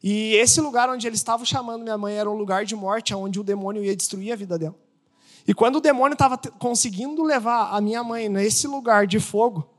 E 0.03 0.36
esse 0.36 0.62
lugar 0.62 0.89
onde 0.89 1.08
eles 1.08 1.19
estavam 1.19 1.45
chamando 1.45 1.82
minha 1.82 1.97
mãe 1.97 2.15
era 2.15 2.29
um 2.29 2.36
lugar 2.36 2.65
de 2.65 2.75
morte, 2.75 3.15
onde 3.15 3.39
o 3.39 3.43
demônio 3.43 3.84
ia 3.84 3.95
destruir 3.95 4.32
a 4.32 4.36
vida 4.36 4.60
dela. 4.60 4.75
E 5.47 5.53
quando 5.56 5.77
o 5.77 5.82
demônio 5.82 6.13
estava 6.13 6.38
conseguindo 6.38 7.23
levar 7.23 7.71
a 7.71 7.82
minha 7.82 8.03
mãe 8.03 8.29
nesse 8.29 8.67
lugar 8.67 9.08
de 9.08 9.19
fogo, 9.19 9.72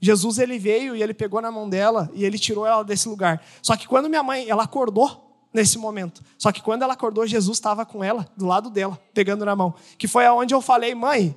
Jesus 0.00 0.38
ele 0.38 0.58
veio 0.58 0.94
e 0.94 1.02
ele 1.02 1.14
pegou 1.14 1.40
na 1.40 1.50
mão 1.50 1.68
dela 1.68 2.10
e 2.14 2.24
ele 2.24 2.38
tirou 2.38 2.66
ela 2.66 2.82
desse 2.82 3.08
lugar. 3.08 3.42
Só 3.62 3.76
que 3.76 3.88
quando 3.88 4.08
minha 4.08 4.22
mãe, 4.22 4.48
ela 4.48 4.64
acordou 4.64 5.26
nesse 5.52 5.78
momento. 5.78 6.22
Só 6.36 6.52
que 6.52 6.60
quando 6.60 6.82
ela 6.82 6.92
acordou, 6.92 7.26
Jesus 7.26 7.56
estava 7.56 7.86
com 7.86 8.04
ela, 8.04 8.28
do 8.36 8.46
lado 8.46 8.68
dela, 8.68 8.98
pegando 9.14 9.44
na 9.44 9.56
mão. 9.56 9.74
Que 9.96 10.06
foi 10.06 10.26
aonde 10.26 10.54
eu 10.54 10.60
falei, 10.60 10.94
mãe, 10.94 11.34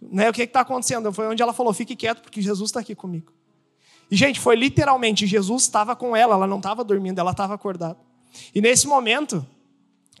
né, 0.00 0.28
o 0.28 0.32
que 0.32 0.42
está 0.42 0.60
acontecendo? 0.60 1.12
Foi 1.12 1.28
onde 1.28 1.42
ela 1.42 1.52
falou, 1.52 1.72
fique 1.72 1.94
quieto, 1.94 2.20
porque 2.20 2.42
Jesus 2.42 2.70
está 2.70 2.80
aqui 2.80 2.94
comigo. 2.94 3.32
E, 4.10 4.16
gente, 4.16 4.40
foi 4.40 4.56
literalmente, 4.56 5.26
Jesus 5.26 5.62
estava 5.62 5.94
com 5.94 6.16
ela, 6.16 6.34
ela 6.34 6.46
não 6.46 6.56
estava 6.56 6.82
dormindo, 6.82 7.18
ela 7.20 7.30
estava 7.30 7.54
acordada. 7.54 7.96
E 8.52 8.60
nesse 8.60 8.88
momento, 8.88 9.46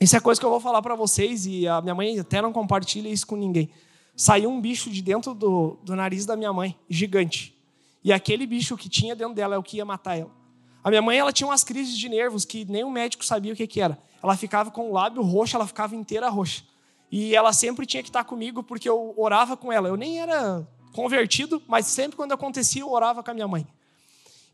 isso 0.00 0.16
é 0.16 0.20
coisa 0.20 0.40
que 0.40 0.46
eu 0.46 0.50
vou 0.50 0.60
falar 0.60 0.80
para 0.80 0.94
vocês, 0.94 1.44
e 1.44 1.66
a 1.66 1.80
minha 1.80 1.94
mãe 1.94 2.20
até 2.20 2.40
não 2.40 2.52
compartilha 2.52 3.08
isso 3.08 3.26
com 3.26 3.36
ninguém. 3.36 3.68
Saiu 4.14 4.48
um 4.48 4.60
bicho 4.60 4.90
de 4.90 5.02
dentro 5.02 5.34
do, 5.34 5.76
do 5.82 5.96
nariz 5.96 6.24
da 6.24 6.36
minha 6.36 6.52
mãe, 6.52 6.76
gigante. 6.88 7.59
E 8.02 8.12
aquele 8.12 8.46
bicho 8.46 8.76
que 8.76 8.88
tinha 8.88 9.14
dentro 9.14 9.34
dela 9.34 9.54
é 9.54 9.58
o 9.58 9.62
que 9.62 9.76
ia 9.76 9.84
matar 9.84 10.18
ela. 10.18 10.30
A 10.82 10.88
minha 10.88 11.02
mãe 11.02 11.18
ela 11.18 11.32
tinha 11.32 11.46
umas 11.46 11.62
crises 11.62 11.96
de 11.96 12.08
nervos 12.08 12.44
que 12.44 12.64
nem 12.64 12.82
o 12.84 12.90
médico 12.90 13.24
sabia 13.24 13.52
o 13.52 13.56
que, 13.56 13.66
que 13.66 13.80
era. 13.80 13.98
Ela 14.22 14.36
ficava 14.36 14.70
com 14.70 14.90
o 14.90 14.92
lábio 14.92 15.22
roxo, 15.22 15.56
ela 15.56 15.66
ficava 15.66 15.94
inteira 15.94 16.28
roxa. 16.28 16.62
E 17.10 17.34
ela 17.34 17.52
sempre 17.52 17.84
tinha 17.86 18.02
que 18.02 18.08
estar 18.08 18.24
comigo 18.24 18.62
porque 18.62 18.88
eu 18.88 19.14
orava 19.16 19.56
com 19.56 19.72
ela. 19.72 19.88
Eu 19.88 19.96
nem 19.96 20.20
era 20.20 20.66
convertido, 20.92 21.62
mas 21.66 21.86
sempre 21.86 22.16
quando 22.16 22.32
acontecia 22.32 22.82
eu 22.82 22.90
orava 22.90 23.22
com 23.22 23.30
a 23.30 23.34
minha 23.34 23.48
mãe. 23.48 23.66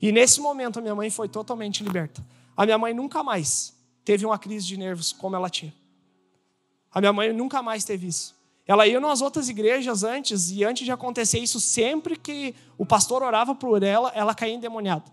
E 0.01 0.13
nesse 0.13 0.41
momento 0.41 0.79
a 0.79 0.83
minha 0.83 0.95
mãe 0.95 1.11
foi 1.11 1.29
totalmente 1.29 1.83
liberta. 1.83 2.25
A 2.57 2.65
minha 2.65 2.79
mãe 2.79 2.93
nunca 2.93 3.23
mais 3.23 3.75
teve 4.05 4.27
uma 4.27 4.39
crise 4.39 4.67
de 4.67 4.77
nervos 4.77 5.13
como 5.13 5.37
ela 5.37 5.51
tinha. 5.51 5.75
A 6.93 7.01
minha 7.01 7.13
mãe 7.13 7.33
nunca 7.33 7.63
mais 7.63 7.85
teve 7.85 8.07
isso. 8.07 8.36
Ela 8.67 8.87
ia 8.87 8.99
nas 8.99 9.21
outras 9.21 9.49
igrejas 9.49 10.03
antes, 10.03 10.51
e 10.51 10.65
antes 10.65 10.85
de 10.85 10.91
acontecer 10.91 11.39
isso, 11.39 11.61
sempre 11.61 12.17
que 12.17 12.55
o 12.77 12.85
pastor 12.85 13.23
orava 13.23 13.55
por 13.55 13.83
ela, 13.83 14.11
ela 14.15 14.35
caía 14.35 14.55
endemoniada. 14.55 15.05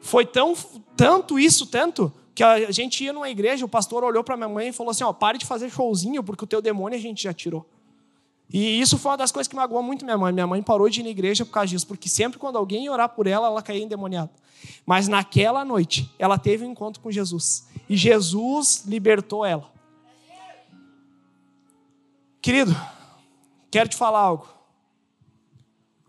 Foi 0.00 0.26
tão, 0.26 0.54
tanto 0.96 1.38
isso, 1.38 1.66
tanto, 1.66 2.12
que 2.34 2.42
a 2.42 2.70
gente 2.72 3.04
ia 3.04 3.12
numa 3.12 3.30
igreja, 3.30 3.64
o 3.64 3.68
pastor 3.68 4.02
olhou 4.02 4.24
para 4.24 4.36
minha 4.36 4.48
mãe 4.48 4.68
e 4.68 4.72
falou 4.72 4.90
assim: 4.90 5.04
ó, 5.04 5.12
pare 5.12 5.38
de 5.38 5.46
fazer 5.46 5.70
showzinho, 5.70 6.22
porque 6.22 6.44
o 6.44 6.46
teu 6.46 6.60
demônio 6.60 6.98
a 6.98 7.00
gente 7.00 7.22
já 7.22 7.32
tirou. 7.32 7.64
E 8.52 8.80
isso 8.80 8.98
foi 8.98 9.12
uma 9.12 9.18
das 9.18 9.32
coisas 9.32 9.48
que 9.48 9.56
magoou 9.56 9.82
muito 9.82 10.04
minha 10.04 10.18
mãe. 10.18 10.32
Minha 10.32 10.46
mãe 10.46 10.62
parou 10.62 10.88
de 10.88 11.00
ir 11.00 11.04
na 11.04 11.08
igreja 11.08 11.44
por 11.44 11.52
causa 11.52 11.68
disso, 11.68 11.86
porque 11.86 12.08
sempre 12.08 12.38
quando 12.38 12.56
alguém 12.56 12.84
ia 12.84 12.92
orar 12.92 13.08
por 13.08 13.26
ela, 13.26 13.46
ela 13.46 13.62
caía 13.62 13.82
endemoniada. 13.82 14.30
Mas 14.84 15.08
naquela 15.08 15.64
noite, 15.64 16.10
ela 16.18 16.38
teve 16.38 16.64
um 16.64 16.70
encontro 16.70 17.00
com 17.00 17.10
Jesus. 17.10 17.66
E 17.88 17.96
Jesus 17.96 18.84
libertou 18.86 19.44
ela. 19.44 19.73
Querido, 22.44 22.76
quero 23.70 23.88
te 23.88 23.96
falar 23.96 24.18
algo. 24.18 24.46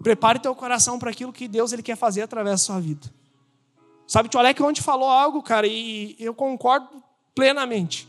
Prepare 0.03 0.37
teu 0.37 0.53
coração 0.53 0.99
para 0.99 1.09
aquilo 1.09 1.31
que 1.31 1.47
Deus 1.47 1.71
ele 1.71 1.81
quer 1.81 1.95
fazer 1.95 2.23
através 2.23 2.55
da 2.55 2.57
sua 2.57 2.77
vida. 2.77 3.09
Sabe, 4.05 4.29
o 4.35 4.37
Alec 4.37 4.61
ontem 4.61 4.81
falou 4.81 5.07
algo, 5.07 5.41
cara, 5.41 5.65
e 5.65 6.13
eu 6.19 6.33
concordo 6.33 7.01
plenamente. 7.33 8.05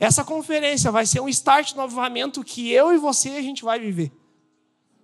Essa 0.00 0.24
conferência 0.24 0.90
vai 0.90 1.06
ser 1.06 1.20
um 1.20 1.28
start 1.28 1.76
no 1.76 1.82
avivamento 1.82 2.42
que 2.42 2.72
eu 2.72 2.92
e 2.92 2.98
você 2.98 3.28
a 3.28 3.40
gente 3.40 3.62
vai 3.62 3.78
viver. 3.78 4.10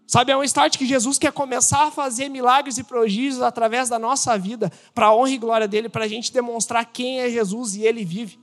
Sabe, 0.04 0.32
é 0.32 0.36
um 0.36 0.42
start 0.42 0.76
que 0.76 0.86
Jesus 0.86 1.18
quer 1.18 1.30
começar 1.30 1.84
a 1.84 1.92
fazer 1.92 2.28
milagres 2.28 2.78
e 2.78 2.82
prodígios 2.82 3.42
através 3.42 3.88
da 3.88 3.96
nossa 3.96 4.36
vida, 4.36 4.72
para 4.92 5.06
a 5.06 5.14
honra 5.14 5.30
e 5.30 5.38
glória 5.38 5.68
dele, 5.68 5.88
para 5.88 6.04
a 6.04 6.08
gente 6.08 6.32
demonstrar 6.32 6.84
quem 6.86 7.20
é 7.20 7.30
Jesus 7.30 7.76
e 7.76 7.82
ele 7.82 8.04
vive. 8.04 8.40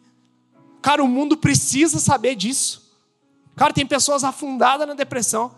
Cara, 0.81 1.03
o 1.03 1.09
mundo 1.09 1.35
precisa 1.35 1.99
saber 1.99 2.35
disso. 2.35 2.82
Cara, 3.55 3.73
tem 3.73 3.85
pessoas 3.85 4.23
afundadas 4.23 4.87
na 4.87 4.93
depressão, 4.93 5.51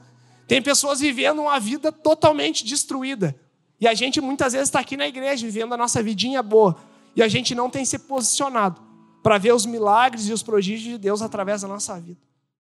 tem 0.48 0.62
pessoas 0.62 1.00
vivendo 1.00 1.42
uma 1.42 1.60
vida 1.60 1.92
totalmente 1.92 2.66
destruída. 2.66 3.36
E 3.80 3.88
a 3.88 3.94
gente 3.94 4.22
muitas 4.22 4.54
vezes 4.54 4.70
está 4.70 4.80
aqui 4.80 4.96
na 4.96 5.08
igreja 5.08 5.46
vivendo 5.46 5.74
a 5.74 5.78
nossa 5.78 6.02
vidinha 6.02 6.42
boa, 6.42 6.78
e 7.16 7.24
a 7.24 7.28
gente 7.28 7.56
não 7.56 7.70
tem 7.70 7.86
se 7.86 8.00
posicionado 8.00 8.82
para 9.24 9.38
ver 9.38 9.54
os 9.54 9.66
milagres 9.66 10.28
e 10.28 10.34
os 10.34 10.44
prodígios 10.44 10.94
de 10.94 10.98
Deus 10.98 11.22
através 11.22 11.62
da 11.62 11.68
nossa 11.68 12.00
vida. 12.00 12.20